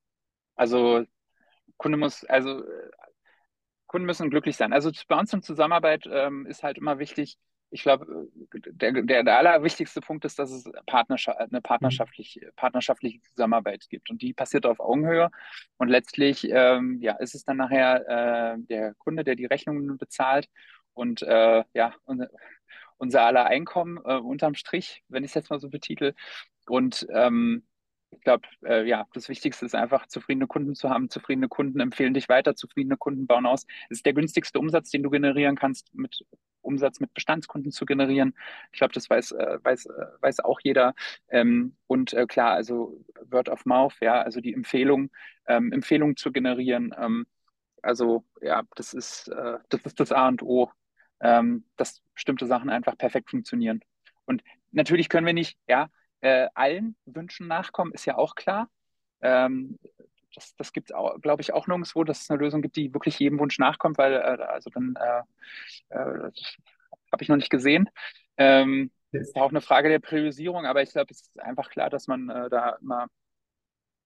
[0.56, 1.06] Also
[1.78, 2.64] Kunde muss, also
[3.88, 4.74] Kunden müssen glücklich sein.
[4.74, 7.38] Also bei uns in Zusammenarbeit ähm, ist halt immer wichtig,
[7.74, 13.90] ich glaube, der, der, der allerwichtigste Punkt ist, dass es Partnerschaft, eine partnerschaftlich, partnerschaftliche Zusammenarbeit
[13.90, 14.12] gibt.
[14.12, 15.32] Und die passiert auf Augenhöhe.
[15.78, 20.50] Und letztlich ähm, ja, ist es dann nachher äh, der Kunde, der die Rechnungen bezahlt.
[20.94, 21.96] Und äh, ja,
[22.98, 26.14] unser aller Einkommen äh, unterm Strich, wenn ich es jetzt mal so betitel.
[26.68, 27.66] Und ähm,
[28.12, 31.10] ich glaube, äh, ja, das Wichtigste ist einfach, zufriedene Kunden zu haben.
[31.10, 33.66] Zufriedene Kunden empfehlen dich weiter, zufriedene Kunden bauen aus.
[33.90, 36.24] Es ist der günstigste Umsatz, den du generieren kannst, mit
[36.64, 38.36] Umsatz mit Bestandskunden zu generieren.
[38.72, 40.96] Ich glaube, das weiß, äh, weiß, äh, weiß auch jeder.
[41.30, 45.10] Ähm, und äh, klar, also Word of Mouth, ja, also die Empfehlung,
[45.48, 46.94] ähm, Empfehlungen zu generieren.
[46.98, 47.26] Ähm,
[47.82, 49.30] also ja, das ist,
[49.68, 50.72] das ist das A und O,
[51.20, 53.82] dass bestimmte Sachen einfach perfekt funktionieren.
[54.24, 55.90] Und natürlich können wir nicht, ja,
[56.22, 58.70] allen Wünschen nachkommen, ist ja auch klar.
[59.22, 59.78] Ähm,
[60.36, 63.20] das, das gibt es, glaube ich, auch nirgendwo, dass es eine Lösung gibt, die wirklich
[63.20, 66.32] jedem Wunsch nachkommt, weil äh, also dann äh, äh,
[67.12, 67.90] habe ich noch nicht gesehen.
[68.38, 71.90] Ähm, das ist auch eine Frage der Priorisierung, aber ich glaube, es ist einfach klar,
[71.90, 73.08] dass man äh, da immer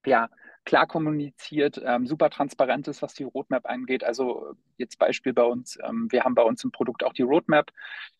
[0.05, 0.29] ja,
[0.65, 4.03] klar kommuniziert, ähm, super transparent ist, was die Roadmap angeht.
[4.03, 7.71] Also jetzt Beispiel bei uns, ähm, wir haben bei uns im Produkt auch die Roadmap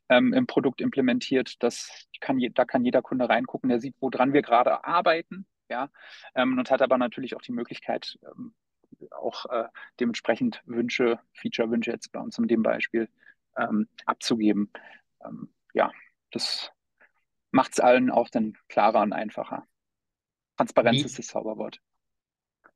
[0.10, 1.62] ähm, im Produkt implementiert.
[1.64, 5.90] Das kann, da kann jeder Kunde reingucken, der sieht, woran wir gerade arbeiten, ja,
[6.36, 8.54] ähm, und hat aber natürlich auch die Möglichkeit, ähm,
[9.12, 9.66] auch äh,
[10.00, 13.10] dementsprechend Wünsche, Feature-Wünsche jetzt bei uns in dem Beispiel
[13.58, 14.72] ähm, abzugeben.
[15.74, 15.92] ja,
[16.32, 16.72] das
[17.52, 19.68] macht es allen auch dann klarer und einfacher.
[20.58, 21.80] Transparenz wie, ist das Zauberwort.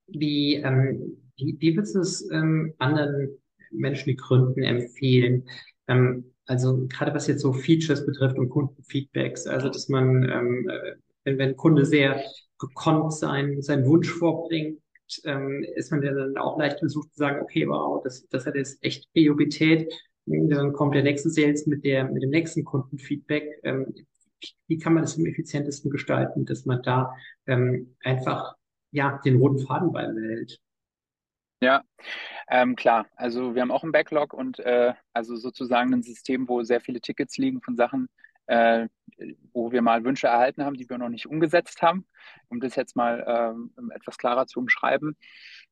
[0.07, 5.47] Wie, ähm, wie, wie würdest du es ähm, anderen Menschen, die gründen, empfehlen?
[5.87, 10.95] Ähm, also gerade was jetzt so Features betrifft und Kundenfeedbacks, also dass man, ähm, äh,
[11.23, 12.21] wenn, wenn ein Kunde sehr
[12.61, 14.79] gekonnt sein, seinen Wunsch vorbringt,
[15.25, 18.55] ähm, ist man ja dann auch leicht versucht zu sagen, okay, wow, das, das hat
[18.55, 19.91] jetzt echt Priorität.
[20.25, 23.59] Dann kommt der nächste Sales mit der, mit dem nächsten Kundenfeedback.
[23.63, 23.93] Ähm,
[24.67, 27.13] wie kann man das am effizientesten gestalten, dass man da
[27.47, 28.55] ähm, einfach
[28.91, 30.59] ja den roten Faden beibehält?
[31.63, 31.83] Ja,
[32.49, 33.07] ähm, klar.
[33.15, 37.01] Also wir haben auch einen Backlog und äh, also sozusagen ein System, wo sehr viele
[37.01, 38.09] Tickets liegen von Sachen,
[38.51, 38.89] äh,
[39.53, 42.05] wo wir mal Wünsche erhalten haben, die wir noch nicht umgesetzt haben,
[42.49, 45.15] um das jetzt mal ähm, etwas klarer zu umschreiben.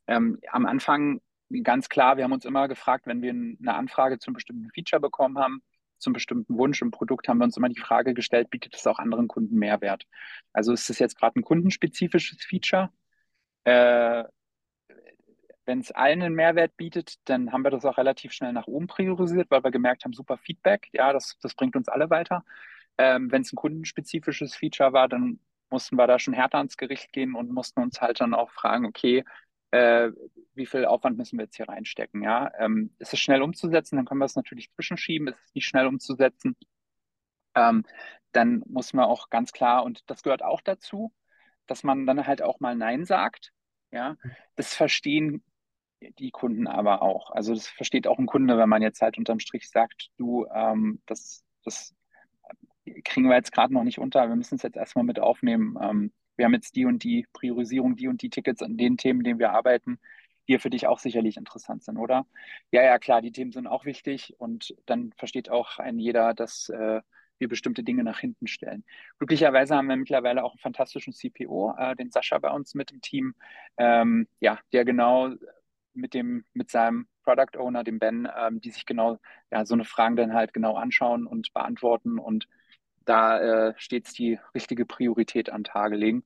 [0.07, 1.19] Ähm, am Anfang
[1.63, 5.01] ganz klar, wir haben uns immer gefragt, wenn wir eine Anfrage zu einem bestimmten Feature
[5.01, 5.61] bekommen haben,
[5.97, 8.99] zum bestimmten Wunsch im Produkt haben wir uns immer die Frage gestellt, bietet es auch
[8.99, 10.05] anderen Kunden Mehrwert?
[10.53, 12.93] Also ist es jetzt gerade ein kundenspezifisches Feature?
[13.65, 14.23] Äh,
[15.69, 18.87] wenn es allen einen Mehrwert bietet, dann haben wir das auch relativ schnell nach oben
[18.87, 22.43] priorisiert, weil wir gemerkt haben, super Feedback, ja, das, das bringt uns alle weiter.
[22.97, 27.13] Ähm, wenn es ein kundenspezifisches Feature war, dann mussten wir da schon härter ans Gericht
[27.13, 29.23] gehen und mussten uns halt dann auch fragen, okay,
[29.69, 30.09] äh,
[30.55, 32.23] wie viel Aufwand müssen wir jetzt hier reinstecken?
[32.23, 35.27] Ja, ähm, ist es schnell umzusetzen, dann können wir es natürlich zwischenschieben.
[35.27, 36.57] Ist es nicht schnell umzusetzen,
[37.53, 37.83] ähm,
[38.31, 41.13] dann muss man auch ganz klar, und das gehört auch dazu,
[41.67, 43.51] dass man dann halt auch mal Nein sagt.
[43.91, 44.17] Ja,
[44.55, 45.43] das verstehen
[46.01, 47.31] die Kunden aber auch.
[47.31, 51.01] Also das versteht auch ein Kunde, wenn man jetzt halt unterm Strich sagt, du, ähm,
[51.05, 51.93] das, das
[53.03, 55.77] kriegen wir jetzt gerade noch nicht unter, wir müssen es jetzt erstmal mit aufnehmen.
[55.81, 59.23] Ähm, wir haben jetzt die und die Priorisierung, die und die Tickets an den Themen,
[59.23, 59.99] denen wir arbeiten,
[60.47, 62.25] die für dich auch sicherlich interessant sind, oder?
[62.71, 66.69] Ja, ja, klar, die Themen sind auch wichtig und dann versteht auch ein jeder, dass
[66.69, 67.01] äh,
[67.37, 68.83] wir bestimmte Dinge nach hinten stellen.
[69.17, 73.01] Glücklicherweise haben wir mittlerweile auch einen fantastischen CPO, äh, den Sascha bei uns mit dem
[73.01, 73.35] Team,
[73.77, 75.35] ähm, ja, der genau
[75.99, 79.19] mit dem, mit seinem Product Owner, dem Ben, ähm, die sich genau
[79.51, 82.47] ja, so eine Fragen dann halt genau anschauen und beantworten und
[83.05, 86.23] da äh, stets die richtige Priorität an Tage legen,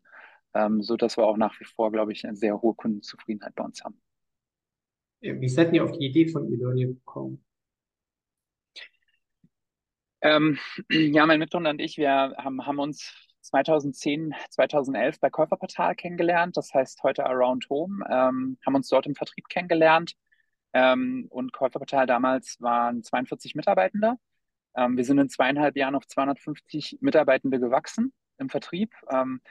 [0.54, 3.64] ähm, so dass wir auch nach wie vor, glaube ich, eine sehr hohe Kundenzufriedenheit bei
[3.64, 4.02] uns haben.
[5.22, 7.44] Wie seid ihr auf die Idee von Elonia gekommen?
[10.22, 10.58] Ähm,
[10.90, 16.74] ja, mein Mitgründer und ich, wir haben, haben uns 2010, 2011 bei Käuferportal kennengelernt, das
[16.74, 20.16] heißt heute Around Home, ähm, haben uns dort im Vertrieb kennengelernt
[20.74, 24.16] ähm, und Käuferportal damals waren 42 Mitarbeitende.
[24.76, 28.94] Ähm, wir sind in zweieinhalb Jahren auf 250 Mitarbeitende gewachsen im Vertrieb.
[29.10, 29.42] Ähm,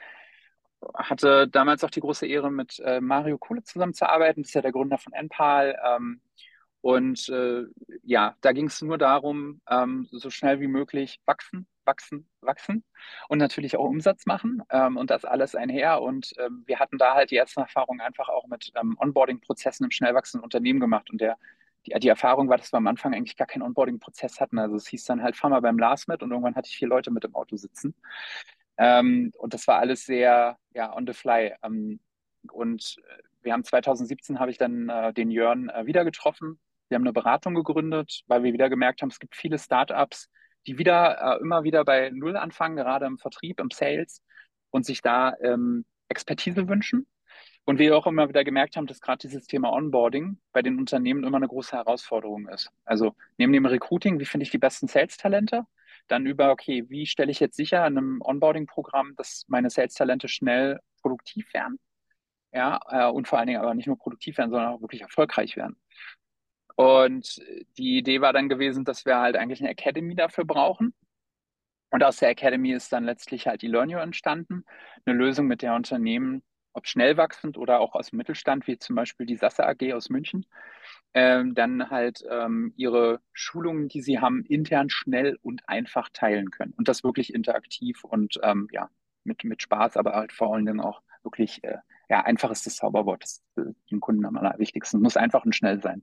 [0.95, 4.43] hatte damals auch die große Ehre, mit äh, Mario Kohle zusammenzuarbeiten.
[4.43, 5.77] Das ist ja der Gründer von NPAL.
[6.83, 7.63] Und äh,
[8.03, 12.83] ja, da ging es nur darum, ähm, so schnell wie möglich wachsen, wachsen, wachsen
[13.29, 16.01] und natürlich auch Umsatz machen ähm, und das alles einher.
[16.01, 19.91] Und ähm, wir hatten da halt die ersten Erfahrungen einfach auch mit ähm, Onboarding-Prozessen im
[19.91, 21.09] schnell wachsenden Unternehmen gemacht.
[21.09, 21.37] Und der,
[21.85, 24.59] die, die Erfahrung war, dass wir am Anfang eigentlich gar keinen Onboarding-Prozess hatten.
[24.59, 26.89] Also es hieß dann halt, fahr mal beim Lars mit und irgendwann hatte ich vier
[26.89, 27.95] Leute mit im Auto sitzen.
[28.77, 31.53] Ähm, und das war alles sehr ja, on the fly.
[31.63, 32.01] Ähm,
[32.51, 36.59] und äh, wir haben 2017 habe ich dann äh, den Jörn äh, wieder getroffen
[36.93, 40.29] wir haben eine Beratung gegründet, weil wir wieder gemerkt haben, es gibt viele Startups,
[40.67, 44.21] die wieder äh, immer wieder bei Null anfangen, gerade im Vertrieb, im Sales
[44.69, 47.07] und sich da ähm, Expertise wünschen.
[47.65, 51.23] Und wir auch immer wieder gemerkt haben, dass gerade dieses Thema Onboarding bei den Unternehmen
[51.23, 52.69] immer eine große Herausforderung ist.
[52.85, 55.63] Also neben dem Recruiting, wie finde ich die besten Sales-Talente?
[56.07, 60.79] Dann über, okay, wie stelle ich jetzt sicher in einem Onboarding-Programm, dass meine Sales-Talente schnell
[61.01, 61.79] produktiv werden?
[62.51, 65.57] Ja, äh, und vor allen Dingen aber nicht nur produktiv werden, sondern auch wirklich erfolgreich
[65.57, 65.75] werden.
[66.75, 67.39] Und
[67.77, 70.93] die Idee war dann gewesen, dass wir halt eigentlich eine Academy dafür brauchen.
[71.91, 74.65] Und aus der Academy ist dann letztlich halt die Learnio entstanden.
[75.05, 76.41] Eine Lösung, mit der Unternehmen,
[76.73, 80.09] ob schnell wachsend oder auch aus dem Mittelstand, wie zum Beispiel die Sasse AG aus
[80.09, 80.47] München,
[81.13, 86.73] ähm, dann halt ähm, ihre Schulungen, die sie haben, intern schnell und einfach teilen können.
[86.73, 88.89] Und das wirklich interaktiv und ähm, ja,
[89.23, 91.77] mit, mit Spaß, aber halt vor allen Dingen auch wirklich, äh,
[92.09, 94.99] ja, einfach ist das Zauberwort, das ist äh, den Kunden am allerwichtigsten.
[94.99, 96.01] Muss einfach und schnell sein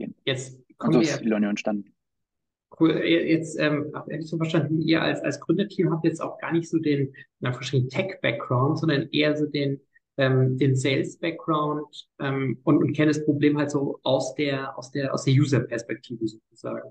[0.00, 0.14] gehen.
[0.24, 1.94] Jetzt kommen und so ist Ilonio entstanden.
[2.78, 2.92] Cool.
[3.04, 6.68] Jetzt ähm, habe ich so verstanden, ihr als, als Gründerteam habt jetzt auch gar nicht
[6.68, 9.80] so den Tech-Background, sondern eher so den,
[10.16, 15.12] ähm, den Sales-Background ähm, und, und kennt das Problem halt so aus der, aus der,
[15.12, 16.90] aus der User-Perspektive sozusagen.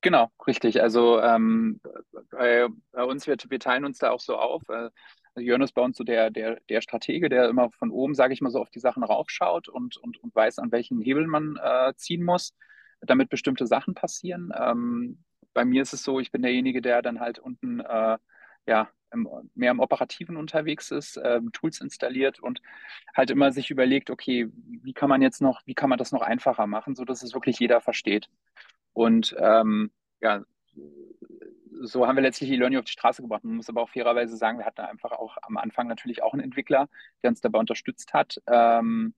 [0.00, 0.82] Genau, richtig.
[0.82, 1.80] Also ähm,
[2.30, 4.62] bei, bei, uns, wir, wir teilen uns da auch so auf.
[4.68, 4.90] Äh,
[5.34, 8.34] also Jörn ist bei uns so der, der, der Stratege, der immer von oben, sage
[8.34, 11.56] ich mal so, auf die Sachen raufschaut und, und, und weiß, an welchen Hebel man
[11.62, 12.54] äh, ziehen muss,
[13.00, 14.52] damit bestimmte Sachen passieren.
[14.56, 18.18] Ähm, bei mir ist es so, ich bin derjenige, der dann halt unten äh,
[18.66, 22.62] ja, im, mehr im Operativen unterwegs ist, ähm, Tools installiert und
[23.14, 26.22] halt immer sich überlegt, okay, wie kann man jetzt noch, wie kann man das noch
[26.22, 28.28] einfacher machen, sodass es wirklich jeder versteht.
[28.92, 29.90] Und ähm,
[30.20, 30.44] ja,
[31.86, 33.44] so haben wir letztlich die Learning auf die Straße gebracht.
[33.44, 36.42] Man muss aber auch fairerweise sagen, wir hatten einfach auch am Anfang natürlich auch einen
[36.42, 36.88] Entwickler,
[37.22, 39.14] der uns dabei unterstützt hat, ähm,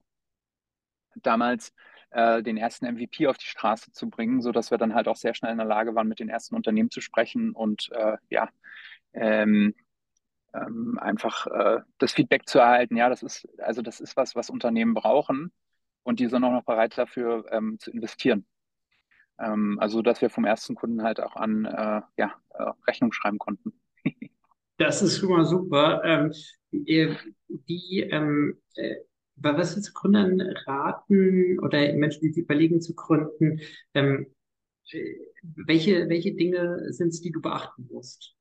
[1.17, 1.73] damals
[2.11, 5.35] äh, den ersten MVP auf die Straße zu bringen, sodass wir dann halt auch sehr
[5.35, 8.49] schnell in der Lage waren, mit den ersten Unternehmen zu sprechen und äh, ja,
[9.13, 9.75] ähm,
[10.55, 12.97] ähm, einfach äh, das Feedback zu erhalten.
[12.97, 15.53] Ja, das ist, also das ist was, was Unternehmen brauchen
[16.03, 18.47] und die sind auch noch bereit dafür ähm, zu investieren.
[19.39, 23.39] Ähm, also, dass wir vom ersten Kunden halt auch an äh, ja, äh, Rechnung schreiben
[23.39, 23.73] konnten.
[24.79, 26.03] das ist schon mal super.
[26.05, 26.33] Ähm,
[26.73, 28.97] die, ähm, äh,
[29.37, 33.61] was wir zu Gründern raten oder Menschen, die überlegen zu gründen,
[33.95, 34.27] ähm,
[35.43, 38.35] welche, welche Dinge sind es, die du beachten musst?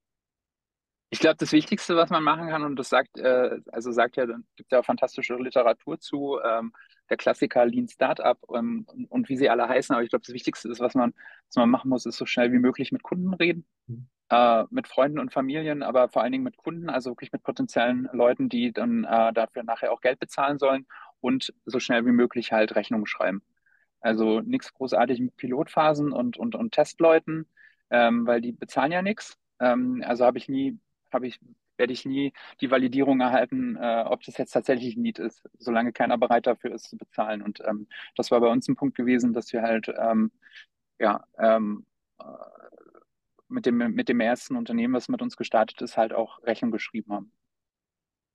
[1.10, 4.26] Ich glaube, das Wichtigste, was man machen kann, und das sagt, äh, also sagt ja,
[4.56, 6.74] gibt ja auch fantastische Literatur zu, ähm,
[7.14, 10.34] der Klassiker Lean Startup ähm, und, und, wie sie alle heißen, aber ich glaube, das
[10.34, 11.14] Wichtigste ist, was man,
[11.48, 14.08] was man machen muss, ist so schnell wie möglich mit Kunden reden, mhm.
[14.30, 18.10] äh, mit Freunden und Familien, aber vor allen Dingen mit Kunden, also wirklich mit potenziellen
[18.14, 20.88] Leuten, die dann äh, dafür nachher auch Geld bezahlen sollen
[21.22, 23.44] und so schnell wie möglich halt Rechnungen schreiben.
[24.02, 27.46] Also nichts großartig mit Pilotphasen und, und, und Testleuten,
[27.92, 29.38] ähm, weil die bezahlen ja nichts.
[29.60, 30.80] Ähm, also habe ich nie,
[31.12, 31.40] habe ich,
[31.84, 35.92] werde ich nie die Validierung erhalten, äh, ob das jetzt tatsächlich ein Need ist, solange
[35.92, 37.42] keiner bereit dafür ist zu bezahlen.
[37.42, 40.32] Und ähm, das war bei uns ein Punkt gewesen, dass wir halt ähm,
[40.98, 41.86] ja ähm,
[42.22, 42.24] äh,
[43.50, 47.12] mit dem, mit dem ersten Unternehmen, was mit uns gestartet ist, halt auch Rechnung geschrieben
[47.12, 47.34] haben.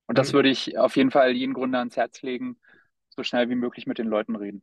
[0.08, 0.36] Und das mhm.
[0.36, 2.58] würde ich auf jeden Fall jeden Gründer ans Herz legen,
[3.08, 4.62] so schnell wie möglich mit den Leuten reden.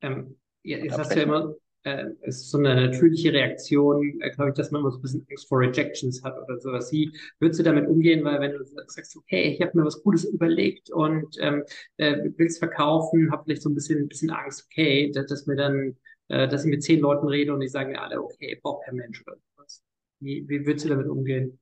[0.00, 1.54] Ähm, ja, jetzt hast du ja immer,
[1.84, 5.02] äh, es ist so eine natürliche Reaktion, äh, glaube ich, dass man immer so ein
[5.02, 6.90] bisschen Angst vor Rejections hat oder sowas.
[6.92, 8.24] Wie würdest du damit umgehen?
[8.24, 11.64] Weil wenn du sagst, okay, ich habe mir was Gutes überlegt und ähm,
[11.98, 15.56] äh, willst verkaufen, habe vielleicht so ein bisschen, ein bisschen Angst, okay, dass, dass mir
[15.56, 15.96] dann,
[16.28, 18.96] äh, dass ich mit zehn Leuten rede und die sagen mir alle, okay, braucht kein
[18.96, 19.82] Mensch oder sowas.
[20.20, 21.58] Wie, wie würdest du damit umgehen?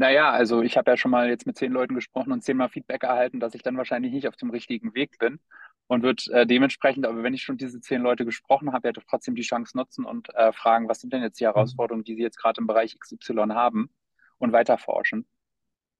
[0.00, 3.02] Naja, also ich habe ja schon mal jetzt mit zehn Leuten gesprochen und zehnmal Feedback
[3.02, 5.40] erhalten, dass ich dann wahrscheinlich nicht auf dem richtigen Weg bin
[5.88, 9.34] und wird äh, dementsprechend, aber wenn ich schon diese zehn Leute gesprochen habe, ja trotzdem
[9.34, 11.48] die Chance nutzen und äh, fragen, was sind denn jetzt die mhm.
[11.48, 13.90] Herausforderungen, die sie jetzt gerade im Bereich XY haben
[14.38, 15.26] und weiter forschen.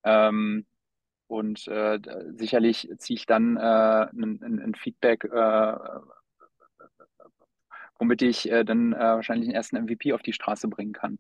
[0.04, 0.64] Ähm,
[1.26, 1.98] und äh,
[2.38, 5.74] sicherlich ziehe ich dann äh, ein, ein, Feedback, äh,
[7.98, 11.18] womit ich äh, dann wahrscheinlich den ersten MVP auf die Straße bringen kann.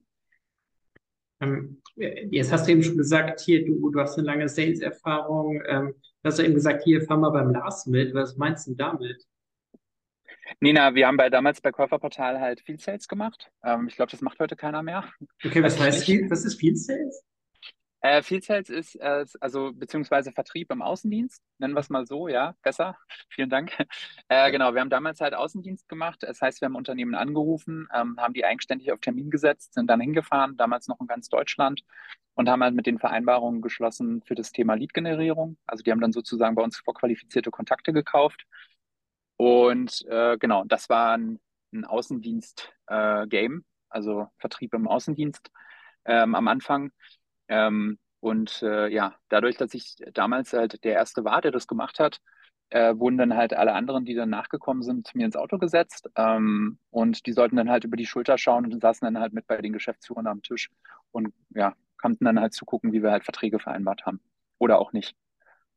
[1.40, 5.62] Ähm, jetzt hast du eben schon gesagt, hier, du, du hast eine lange Sales-Erfahrung.
[5.66, 8.14] Ähm, du hast ja eben gesagt, hier, fahr mal beim Lars mit.
[8.14, 9.26] Was meinst du damit?
[10.58, 13.50] Nina, wir haben bei, damals bei Käuferportal halt Field Sales gemacht.
[13.64, 15.04] Ähm, ich glaube, das macht heute keiner mehr.
[15.44, 17.24] Okay, was heißt Field, was ist Field Sales?
[18.02, 22.28] Äh, Field Sales ist, äh, also beziehungsweise Vertrieb im Außendienst, nennen wir es mal so,
[22.28, 22.96] ja, besser.
[23.28, 23.72] Vielen Dank.
[24.28, 26.22] Äh, genau, wir haben damals halt Außendienst gemacht.
[26.22, 30.00] Das heißt, wir haben Unternehmen angerufen, ähm, haben die eigenständig auf Termin gesetzt, sind dann
[30.00, 31.82] hingefahren, damals noch in ganz Deutschland
[32.34, 35.58] und haben halt mit den Vereinbarungen geschlossen für das Thema Lead-Generierung.
[35.66, 38.46] Also die haben dann sozusagen bei uns vorqualifizierte Kontakte gekauft.
[39.36, 41.40] Und äh, genau, das war ein,
[41.72, 45.50] ein Außendienst-Game, äh, also Vertrieb im Außendienst
[46.04, 46.92] ähm, am Anfang.
[47.50, 51.98] Ähm, und äh, ja, dadurch, dass ich damals halt der Erste war, der das gemacht
[51.98, 52.20] hat,
[52.70, 56.08] äh, wurden dann halt alle anderen, die dann nachgekommen sind, mir ins Auto gesetzt.
[56.16, 59.46] Ähm, und die sollten dann halt über die Schulter schauen und saßen dann halt mit
[59.46, 60.70] bei den Geschäftsführern am Tisch
[61.10, 64.20] und ja, konnten dann halt zugucken, wie wir halt Verträge vereinbart haben.
[64.58, 65.16] Oder auch nicht.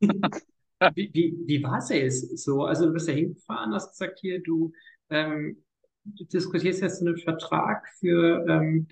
[0.00, 2.64] wie, wie, wie war es jetzt so?
[2.64, 4.72] Also du bist ja hingefahren, hast gesagt, hier, du,
[5.10, 5.64] ähm,
[6.04, 8.86] du diskutierst jetzt einen Vertrag für ähm,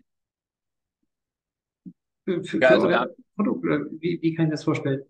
[2.24, 3.64] für, für, ja, also da, Produkt?
[3.64, 5.02] Oder wie, wie kann ich das vorstellen?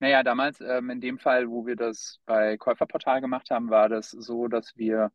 [0.00, 4.10] Naja, damals, ähm, in dem Fall, wo wir das bei Käuferportal gemacht haben, war das
[4.10, 5.10] so, dass wir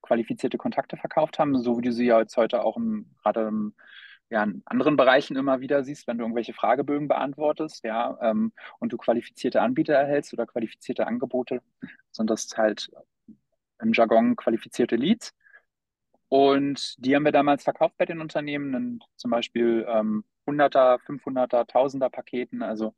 [0.00, 3.74] qualifizierte Kontakte verkauft haben, so wie du sie ja jetzt heute auch im, gerade im,
[4.30, 8.92] ja, in anderen Bereichen immer wieder siehst, wenn du irgendwelche Fragebögen beantwortest, ja, ähm, und
[8.92, 11.62] du qualifizierte Anbieter erhältst oder qualifizierte Angebote,
[12.10, 12.90] sind das halt
[13.80, 15.34] im Jargon qualifizierte Leads.
[16.32, 22.08] Und die haben wir damals verkauft bei den Unternehmen, zum Beispiel ähm, 100er, 500er, 1000er
[22.08, 22.94] Paketen, also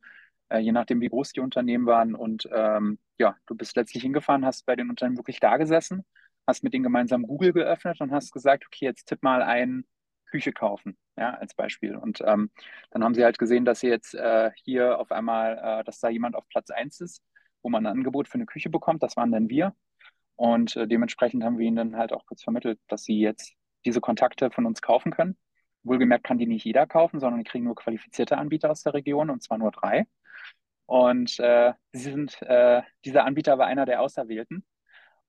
[0.47, 2.15] äh, je nachdem, wie groß die Unternehmen waren.
[2.15, 6.05] Und ähm, ja, du bist letztlich hingefahren, hast bei den Unternehmen wirklich da gesessen,
[6.47, 9.83] hast mit denen gemeinsam Google geöffnet und hast gesagt, okay, jetzt tipp mal ein
[10.31, 11.97] Küche kaufen, ja, als Beispiel.
[11.97, 12.51] Und ähm,
[12.91, 16.07] dann haben sie halt gesehen, dass sie jetzt äh, hier auf einmal, äh, dass da
[16.07, 17.21] jemand auf Platz 1 ist,
[17.61, 19.03] wo man ein Angebot für eine Küche bekommt.
[19.03, 19.75] Das waren dann wir.
[20.35, 23.53] Und äh, dementsprechend haben wir ihnen dann halt auch kurz vermittelt, dass sie jetzt
[23.85, 25.37] diese Kontakte von uns kaufen können.
[25.83, 29.29] Wohlgemerkt kann die nicht jeder kaufen, sondern die kriegen nur qualifizierte Anbieter aus der Region
[29.29, 30.07] und zwar nur drei.
[30.87, 34.65] Und äh, sie sind, äh, dieser Anbieter war einer der Auserwählten.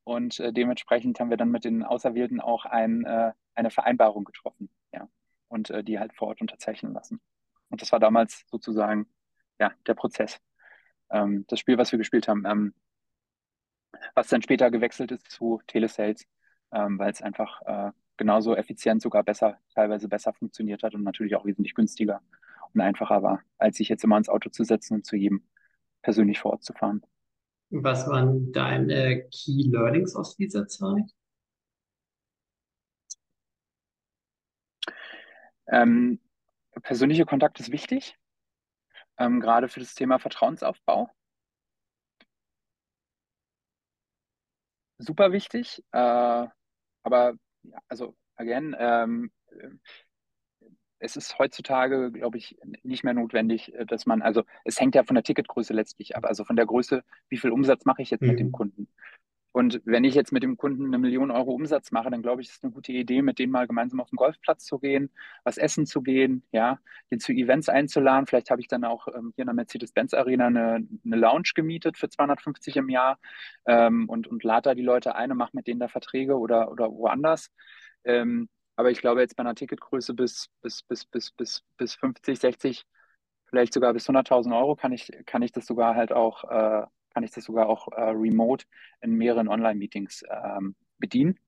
[0.04, 4.70] Und äh, dementsprechend haben wir dann mit den Auserwählten auch ein, äh, eine Vereinbarung getroffen.
[4.92, 5.08] Ja.
[5.48, 7.20] Und äh, die halt vor Ort unterzeichnen lassen.
[7.68, 9.06] Und das war damals sozusagen
[9.58, 10.38] ja, der Prozess.
[11.10, 12.74] Ähm, das Spiel, was wir gespielt haben, ähm,
[14.14, 16.26] was dann später gewechselt ist zu Telesales,
[16.72, 21.36] ähm, weil es einfach äh, genauso effizient, sogar besser, teilweise besser funktioniert hat und natürlich
[21.36, 22.22] auch wesentlich günstiger
[22.74, 25.42] und einfacher war, als sich jetzt immer ins Auto zu setzen und zu jedem
[26.02, 27.02] persönlich vor Ort zu fahren.
[27.70, 31.10] Was waren deine Key Learnings aus dieser Zeit?
[35.68, 36.20] Ähm,
[36.82, 38.16] persönlicher Kontakt ist wichtig,
[39.18, 41.10] ähm, gerade für das Thema Vertrauensaufbau.
[44.98, 45.82] Super wichtig.
[45.92, 46.46] Äh,
[47.02, 49.30] aber ja, also again, ähm,
[50.98, 55.04] es ist heutzutage, glaube ich, nicht mehr notwendig, äh, dass man, also es hängt ja
[55.04, 58.22] von der Ticketgröße letztlich ab, also von der Größe, wie viel Umsatz mache ich jetzt
[58.22, 58.28] mhm.
[58.28, 58.52] mit dem mhm.
[58.52, 58.88] Kunden.
[59.56, 62.50] Und wenn ich jetzt mit dem Kunden eine Million Euro Umsatz mache, dann glaube ich,
[62.50, 65.10] ist eine gute Idee, mit dem mal gemeinsam auf den Golfplatz zu gehen,
[65.44, 66.78] was essen zu gehen, ja,
[67.10, 68.26] den zu Events einzuladen.
[68.26, 71.96] Vielleicht habe ich dann auch ähm, hier in der Mercedes-Benz Arena eine, eine Lounge gemietet
[71.96, 73.18] für 250 im Jahr
[73.66, 76.70] ähm, und, und lade da die Leute ein und mache mit denen da Verträge oder,
[76.70, 77.50] oder woanders.
[78.04, 82.38] Ähm, aber ich glaube, jetzt bei einer Ticketgröße bis, bis, bis, bis, bis, bis 50,
[82.38, 82.84] 60,
[83.46, 87.24] vielleicht sogar bis 100.000 Euro kann ich, kann ich das sogar halt auch, äh, kann
[87.24, 88.66] ich das sogar auch äh, remote
[89.00, 91.40] in mehreren Online-Meetings ähm, bedienen.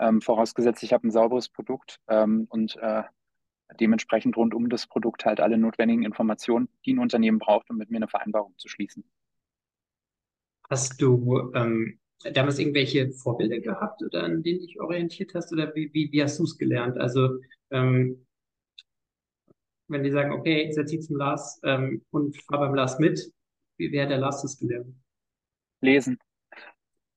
[0.00, 3.04] Ähm, vorausgesetzt, ich habe ein sauberes Produkt ähm, und äh,
[3.78, 7.88] dementsprechend rund um das Produkt halt alle notwendigen Informationen, die ein Unternehmen braucht, um mit
[7.88, 9.04] mir eine Vereinbarung zu schließen.
[10.68, 12.00] Hast du ähm,
[12.34, 16.36] damals irgendwelche Vorbilder gehabt oder an denen dich orientiert hast oder wie, wie, wie hast
[16.40, 16.98] du es gelernt?
[16.98, 17.38] Also
[17.70, 18.26] ähm,
[19.86, 23.32] wenn die sagen, okay, setz dich zum Lars ähm, und fahr beim Lars mit,
[23.76, 24.94] wie, hat der Lars das gelernt?
[25.82, 26.18] Lesen.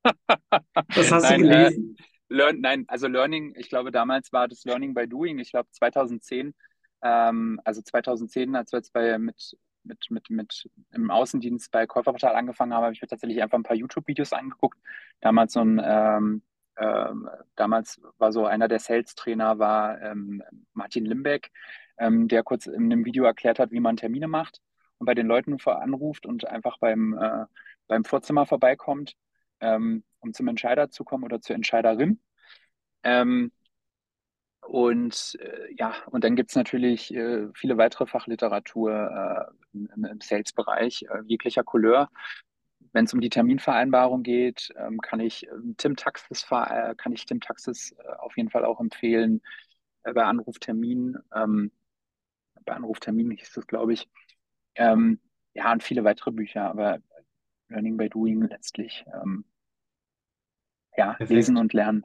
[0.04, 1.96] Was hast nein, du gelesen?
[1.98, 5.40] Äh, learn, nein, also Learning, ich glaube, damals war das Learning by Doing.
[5.40, 6.54] Ich glaube, 2010,
[7.04, 12.36] ähm, also 2010, als wir jetzt bei, mit, mit, mit, mit im Außendienst bei Käuferportal
[12.36, 14.78] angefangen habe, habe ich mir tatsächlich einfach ein paar YouTube-Videos angeguckt.
[15.22, 16.42] Damals so ein, ähm,
[16.78, 21.52] ähm, damals war so einer der Sales-Trainer war ähm, Martin Limbeck,
[21.98, 24.62] ähm, der kurz in einem Video erklärt hat, wie man Termine macht
[24.98, 27.46] und bei den Leuten anruft und einfach beim, äh,
[27.88, 29.16] beim Vorzimmer vorbeikommt,
[29.60, 32.20] ähm, um zum Entscheider zu kommen oder zur Entscheiderin.
[33.04, 33.52] Ähm,
[34.62, 40.22] und äh, ja, und dann gibt es natürlich äh, viele weitere Fachliteratur äh, im, im
[40.22, 42.10] Sales-Bereich äh, jeglicher Couleur.
[42.92, 47.26] Wenn es um die Terminvereinbarung geht, ähm, kann ich ähm, Tim Taxis äh, kann ich
[47.26, 49.42] Tim Taxis äh, auf jeden Fall auch empfehlen
[50.04, 51.18] bei Anruftermin.
[51.34, 51.72] Ähm,
[52.64, 54.08] bei Anruftermin hieß das, glaube ich.
[54.76, 55.20] Ähm,
[55.54, 57.00] ja, und viele weitere Bücher, aber
[57.70, 59.06] Learning by Doing letztlich.
[59.14, 59.46] Ähm,
[60.98, 61.32] ja, Perfekt.
[61.32, 62.04] lesen und lernen.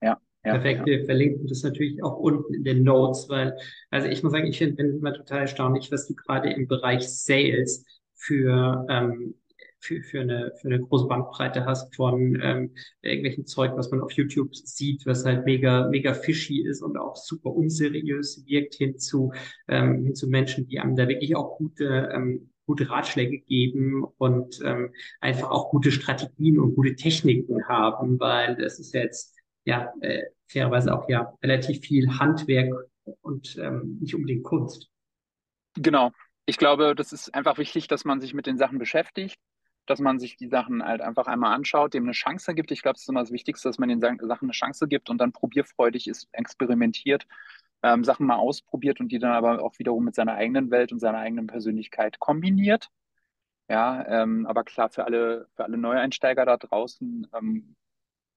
[0.00, 0.20] Ja.
[0.44, 0.86] Ja, Perfekt, ja.
[0.86, 3.56] wir verlinken das natürlich auch unten in den Notes, weil,
[3.90, 7.08] also ich muss sagen, ich finde bin immer total erstaunlich, was du gerade im Bereich
[7.08, 9.36] Sales für, ähm,
[9.78, 14.12] für, für, eine, für eine große Bandbreite hast von ähm, irgendwelchen Zeug, was man auf
[14.12, 19.32] YouTube sieht, was halt mega, mega fishy ist und auch super unseriös wirkt, hin zu,
[19.68, 24.60] ähm, hin zu Menschen, die einem da wirklich auch gute, ähm, gute Ratschläge geben und
[24.64, 30.22] ähm, einfach auch gute Strategien und gute Techniken haben, weil das ist jetzt ja äh,
[30.48, 32.72] fairerweise auch ja relativ viel Handwerk
[33.22, 34.90] und ähm, nicht unbedingt Kunst.
[35.76, 36.12] Genau.
[36.46, 39.38] Ich glaube, das ist einfach wichtig, dass man sich mit den Sachen beschäftigt,
[39.86, 42.70] dass man sich die Sachen halt einfach einmal anschaut, dem eine Chance gibt.
[42.70, 45.18] Ich glaube, das ist immer das Wichtigste, dass man den Sachen eine Chance gibt und
[45.18, 47.26] dann probierfreudig ist, experimentiert,
[47.84, 51.00] ähm, Sachen mal ausprobiert und die dann aber auch wiederum mit seiner eigenen Welt und
[51.00, 52.88] seiner eigenen Persönlichkeit kombiniert.
[53.68, 57.76] Ja, ähm, aber klar, für alle, für alle Neueinsteiger da draußen ähm,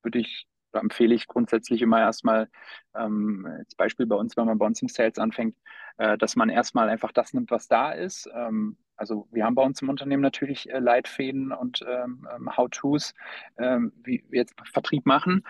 [0.03, 2.49] würde ich empfehle ich grundsätzlich immer erstmal,
[2.93, 5.55] ähm, als Beispiel bei uns, wenn man bei uns im Sales anfängt,
[5.97, 8.29] äh, dass man erstmal einfach das nimmt, was da ist.
[8.33, 13.13] Ähm, also wir haben bei uns im Unternehmen natürlich äh, Leitfäden und ähm, ähm How-Tos,
[13.57, 15.43] ähm, wie wir jetzt Vertrieb machen.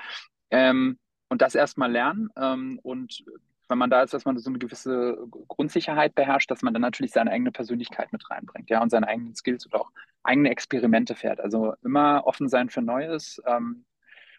[0.51, 2.29] Ähm, und das erstmal lernen.
[2.37, 3.25] Ähm, und
[3.69, 7.11] wenn man da ist, dass man so eine gewisse Grundsicherheit beherrscht, dass man dann natürlich
[7.11, 9.91] seine eigene Persönlichkeit mit reinbringt, ja, und seine eigenen Skills oder auch
[10.23, 11.39] eigene Experimente fährt.
[11.39, 13.85] Also immer offen sein für Neues, ähm,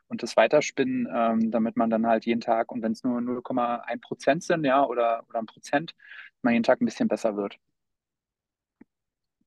[0.09, 4.01] und das weiterspinnen, ähm, damit man dann halt jeden Tag, und wenn es nur 0,1
[4.01, 5.95] Prozent sind, ja, oder, oder ein Prozent,
[6.43, 7.59] man jeden Tag ein bisschen besser wird.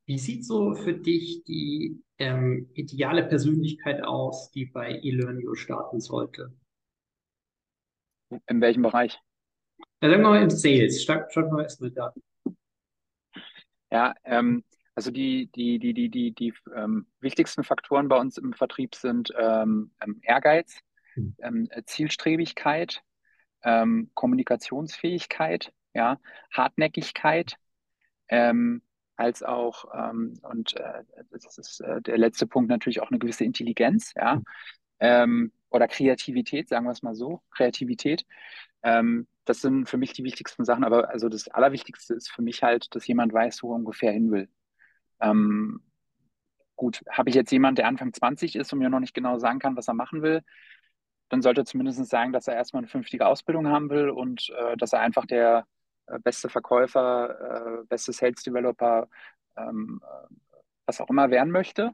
[0.06, 6.54] Wie sieht so für dich die ähm, ideale Persönlichkeit aus, die bei eLearnio starten sollte?
[8.48, 9.20] In welchem Bereich?
[10.02, 11.04] Ja, sagen wir mal im Sales.
[11.04, 12.14] Starten wir erstmal da.
[13.92, 14.64] Ja, ähm,
[14.96, 19.32] also die, die, die, die, die, die ähm, wichtigsten Faktoren bei uns im Vertrieb sind
[19.38, 20.80] ähm, ähm Ehrgeiz,
[21.14, 21.36] hm.
[21.40, 23.04] ähm, Zielstrebigkeit,
[23.64, 26.20] ähm, Kommunikationsfähigkeit, ja,
[26.52, 27.58] Hartnäckigkeit,
[29.18, 34.14] als auch, und äh, das ist äh, der letzte Punkt natürlich auch eine gewisse Intelligenz,
[34.16, 34.42] ja,
[35.02, 35.52] hm.
[35.70, 38.26] oder Kreativität, sagen wir es mal so, Kreativität.
[38.84, 42.96] Das sind für mich die wichtigsten Sachen, aber also das Allerwichtigste ist für mich halt,
[42.96, 44.50] dass jemand weiß, wo er ungefähr hin will.
[45.20, 45.82] Ähm,
[46.76, 49.60] gut, habe ich jetzt jemanden, der Anfang 20 ist und mir noch nicht genau sagen
[49.60, 50.42] kann, was er machen will,
[51.30, 54.76] dann sollte er zumindest sagen, dass er erstmal eine vernünftige Ausbildung haben will und äh,
[54.78, 55.66] dass er einfach der
[56.08, 59.08] äh, beste Verkäufer, äh, beste Sales Developer,
[59.58, 60.34] ähm, äh,
[60.86, 61.94] was auch immer werden möchte.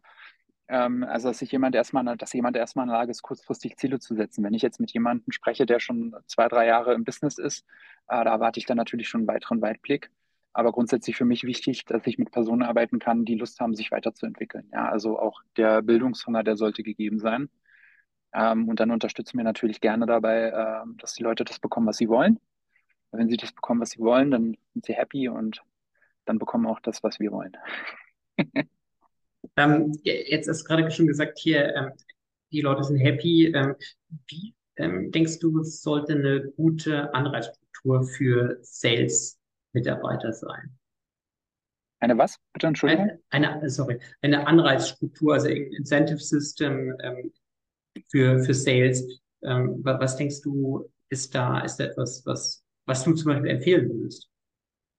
[0.70, 4.00] Ähm, also, dass sich jemand erstmal, dass jemand erstmal in der Lage ist, kurzfristig Ziele
[4.00, 4.44] zu setzen.
[4.44, 7.66] Wenn ich jetzt mit jemandem spreche, der schon zwei, drei Jahre im Business ist,
[8.08, 10.12] äh, da erwarte ich dann natürlich schon einen weiteren Weitblick.
[10.54, 13.92] Aber grundsätzlich für mich wichtig, dass ich mit Personen arbeiten kann, die Lust haben, sich
[13.92, 14.68] weiterzuentwickeln.
[14.74, 17.50] Ja, also auch der Bildungshunger, der sollte gegeben sein.
[18.34, 21.98] Ähm, und dann unterstützen wir natürlich gerne dabei, äh, dass die Leute das bekommen, was
[21.98, 22.40] sie wollen.
[23.12, 25.64] Wenn sie das bekommen, was sie wollen, dann sind sie happy und
[26.26, 27.56] dann bekommen auch das, was wir wollen.
[29.58, 31.92] ähm, jetzt ist gerade schon gesagt hier, ähm,
[32.52, 33.52] die Leute sind happy.
[33.54, 33.76] Ähm,
[34.28, 40.78] wie ähm, denkst du, es sollte eine gute Anreizstruktur für Sales-Mitarbeiter sein?
[42.00, 42.38] Eine was?
[42.54, 43.20] Bitte Entschuldigung.
[43.30, 47.34] Eine, eine, sorry, eine Anreizstruktur, also ein Incentive System ähm,
[48.10, 49.04] für, für Sales.
[49.44, 53.90] Ähm, was denkst du, ist da, ist da etwas, was, was du zum Beispiel empfehlen
[53.90, 54.30] würdest?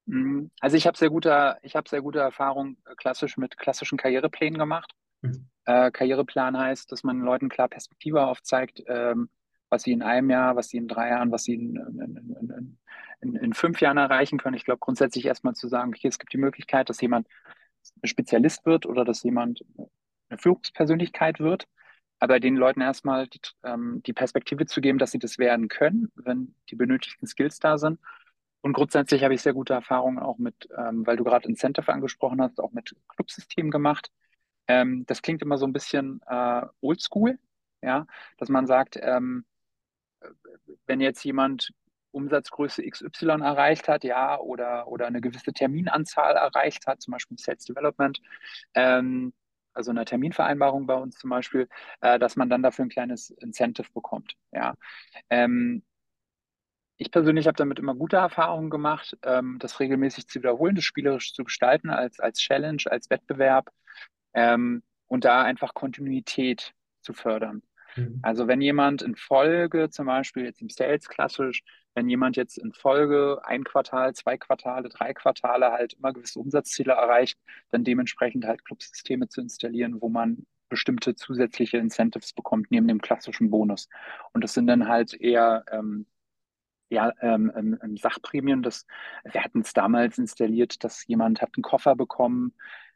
[0.09, 0.51] Mhm.
[0.59, 4.57] Also ich habe sehr gute, ich habe sehr gute Erfahrungen äh, klassisch mit klassischen Karriereplänen
[4.57, 4.93] gemacht.
[5.21, 5.47] Mhm.
[5.65, 9.29] Äh, Karriereplan heißt, dass man Leuten klar Perspektive aufzeigt, ähm,
[9.69, 12.77] was sie in einem Jahr, was sie in drei Jahren, was sie in, in,
[13.21, 14.55] in, in fünf Jahren erreichen können.
[14.55, 17.27] Ich glaube grundsätzlich erstmal zu sagen, okay, es gibt die Möglichkeit, dass jemand
[18.03, 19.63] Spezialist wird oder dass jemand
[20.29, 21.67] eine Führungspersönlichkeit wird,
[22.17, 26.11] aber den Leuten erstmal die, ähm, die Perspektive zu geben, dass sie das werden können,
[26.15, 27.99] wenn die benötigten Skills da sind
[28.61, 32.41] und grundsätzlich habe ich sehr gute Erfahrungen auch mit, ähm, weil du gerade Incentive angesprochen
[32.41, 34.11] hast, auch mit Clubsystemen gemacht.
[34.67, 37.39] Ähm, das klingt immer so ein bisschen äh, oldschool,
[37.81, 38.05] ja,
[38.37, 39.45] dass man sagt, ähm,
[40.87, 41.71] wenn jetzt jemand
[42.11, 47.65] Umsatzgröße XY erreicht hat, ja, oder, oder eine gewisse Terminanzahl erreicht hat, zum Beispiel Sales
[47.65, 48.19] Development,
[48.73, 49.33] ähm,
[49.73, 51.69] also eine Terminvereinbarung bei uns zum Beispiel,
[52.01, 54.73] äh, dass man dann dafür ein kleines Incentive bekommt, ja.
[55.29, 55.83] Ähm,
[56.99, 61.33] ich persönlich habe damit immer gute Erfahrungen gemacht, ähm, das regelmäßig zu wiederholen, das spielerisch
[61.33, 63.71] zu gestalten als, als Challenge, als Wettbewerb
[64.33, 67.63] ähm, und da einfach Kontinuität zu fördern.
[67.95, 68.19] Mhm.
[68.21, 71.63] Also wenn jemand in Folge, zum Beispiel jetzt im Sales klassisch,
[71.95, 76.91] wenn jemand jetzt in Folge ein Quartal, zwei Quartale, drei Quartale halt immer gewisse Umsatzziele
[76.91, 77.39] erreicht,
[77.71, 83.49] dann dementsprechend halt Clubsysteme zu installieren, wo man bestimmte zusätzliche Incentives bekommt neben dem klassischen
[83.49, 83.87] Bonus.
[84.33, 86.05] Und das sind dann halt eher ähm,
[86.89, 88.63] ja, ähm, ähm, Sachprämien.
[88.63, 88.85] Das,
[89.23, 92.53] wir hatten es damals installiert, dass jemand hat einen Koffer bekommen,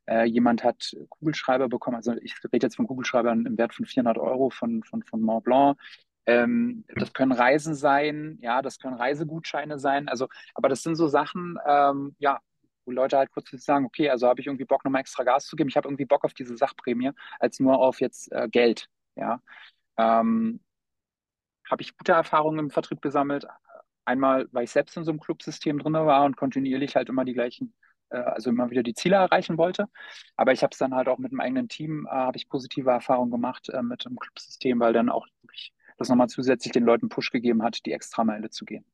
[0.08, 1.96] äh, jemand hat Kugelschreiber bekommen.
[1.98, 5.44] Also ich rede jetzt von Kugelschreibern im Wert von 400 Euro von, von, von Mont
[5.46, 5.78] Blanc.
[6.26, 10.08] Ähm, das können Reisen sein, ja, das können Reisegutscheine sein.
[10.08, 12.40] Also, aber das sind so Sachen, ähm, ja,
[12.86, 15.56] wo Leute halt kurz sagen, okay, also habe ich irgendwie Bock, nochmal extra Gas zu
[15.56, 15.70] geben.
[15.70, 19.42] Ich habe irgendwie Bock auf diese Sachprämie, als nur auf jetzt äh, Geld, ja.
[19.98, 20.60] Ähm,
[21.70, 23.46] habe ich gute Erfahrungen im Vertrieb gesammelt,
[24.06, 27.34] Einmal, weil ich selbst in so einem Clubsystem drin war und kontinuierlich halt immer die
[27.34, 27.74] gleichen,
[28.10, 29.88] äh, also immer wieder die Ziele erreichen wollte.
[30.36, 32.90] Aber ich habe es dann halt auch mit dem eigenen Team, äh, habe ich positive
[32.90, 37.10] Erfahrungen gemacht äh, mit dem Clubsystem, weil dann auch wirklich das nochmal zusätzlich den Leuten
[37.10, 38.86] Push gegeben hat, die Extrameile zu gehen.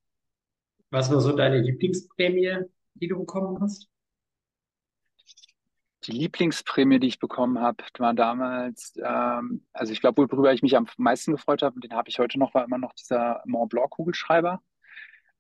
[0.92, 3.88] Was war so deine Lieblingsprämie, die du bekommen hast?
[6.06, 10.78] Die Lieblingsprämie, die ich bekommen habe, war damals, ähm, also ich glaube, worüber ich mich
[10.78, 13.90] am meisten gefreut habe, den habe ich heute noch, war immer noch dieser Mont Blanc
[13.90, 14.62] Kugelschreiber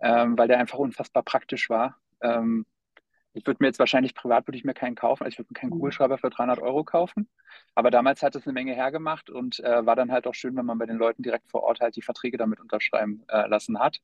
[0.01, 1.97] ähm, weil der einfach unfassbar praktisch war.
[2.21, 2.65] Ähm,
[3.33, 5.59] ich würde mir jetzt wahrscheinlich privat würde ich mir keinen kaufen, also ich würde mir
[5.59, 5.75] keinen mhm.
[5.75, 7.29] Kugelschreiber für 300 Euro kaufen.
[7.75, 10.65] Aber damals hat es eine Menge hergemacht und äh, war dann halt auch schön, wenn
[10.65, 13.99] man bei den Leuten direkt vor Ort halt die Verträge damit unterschreiben äh, lassen hat.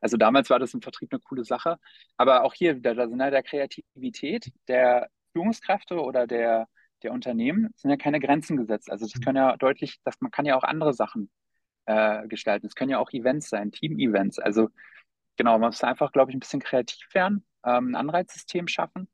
[0.00, 1.78] Also damals war das im Vertrieb eine coole Sache.
[2.16, 6.68] Aber auch hier wieder, da sind halt der Kreativität der Führungskräfte oder der,
[7.02, 8.90] der Unternehmen sind ja keine Grenzen gesetzt.
[8.90, 9.24] Also das mhm.
[9.24, 11.30] können ja deutlich, dass man kann ja auch andere Sachen
[11.86, 12.66] äh, gestalten.
[12.66, 14.38] Es können ja auch Events sein, Team-Events.
[14.38, 14.70] Also
[15.36, 19.08] genau, man muss einfach, glaube ich, ein bisschen kreativ werden, ähm, ein Anreizsystem schaffen,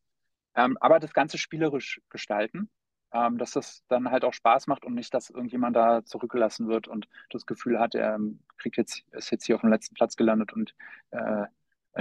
[0.54, 2.70] ähm, aber das Ganze spielerisch gestalten,
[3.12, 6.88] ähm, dass das dann halt auch Spaß macht und nicht, dass irgendjemand da zurückgelassen wird
[6.88, 10.16] und das Gefühl hat, er ähm, kriegt jetzt, ist jetzt hier auf dem letzten Platz
[10.16, 10.74] gelandet und
[11.10, 11.46] äh,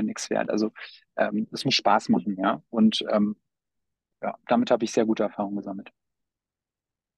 [0.01, 0.49] nichts wert.
[0.49, 0.71] Also
[1.15, 2.61] ähm, es muss Spaß machen, ja.
[2.69, 3.35] Und ähm,
[4.21, 5.91] ja, damit habe ich sehr gute Erfahrungen gesammelt.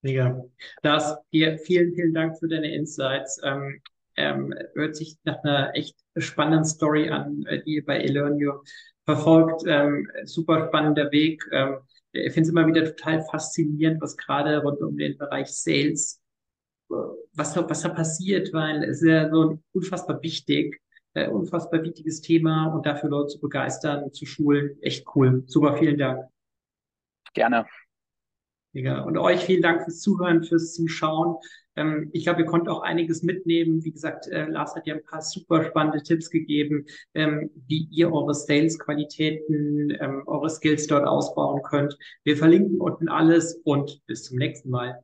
[0.01, 0.43] Mega.
[0.81, 3.39] Lars, dir vielen, vielen Dank für deine Insights.
[3.43, 3.81] Ähm,
[4.15, 8.63] ähm, hört sich nach einer echt spannenden Story an, äh, die ihr bei Elernio
[9.05, 9.63] verfolgt.
[9.67, 11.43] Ähm, super spannender Weg.
[11.51, 11.77] Ähm,
[12.13, 16.21] ich finde es immer wieder total faszinierend, was gerade rund um den Bereich Sales,
[16.89, 20.81] was, was da passiert, weil es ist ja so unfassbar wichtig,
[21.13, 24.77] äh, unfassbar wichtiges Thema und dafür Leute zu begeistern, zu schulen.
[24.81, 25.43] Echt cool.
[25.47, 26.25] Super, vielen Dank.
[27.33, 27.65] Gerne.
[28.73, 31.35] Ja, und euch vielen Dank fürs Zuhören, fürs Zuschauen.
[31.75, 33.83] Ähm, ich glaube, ihr konntet auch einiges mitnehmen.
[33.83, 38.11] Wie gesagt, äh, Lars hat ja ein paar super spannende Tipps gegeben, ähm, wie ihr
[38.13, 41.97] eure Sales-Qualitäten, ähm, eure Skills dort ausbauen könnt.
[42.23, 45.03] Wir verlinken unten alles und bis zum nächsten Mal.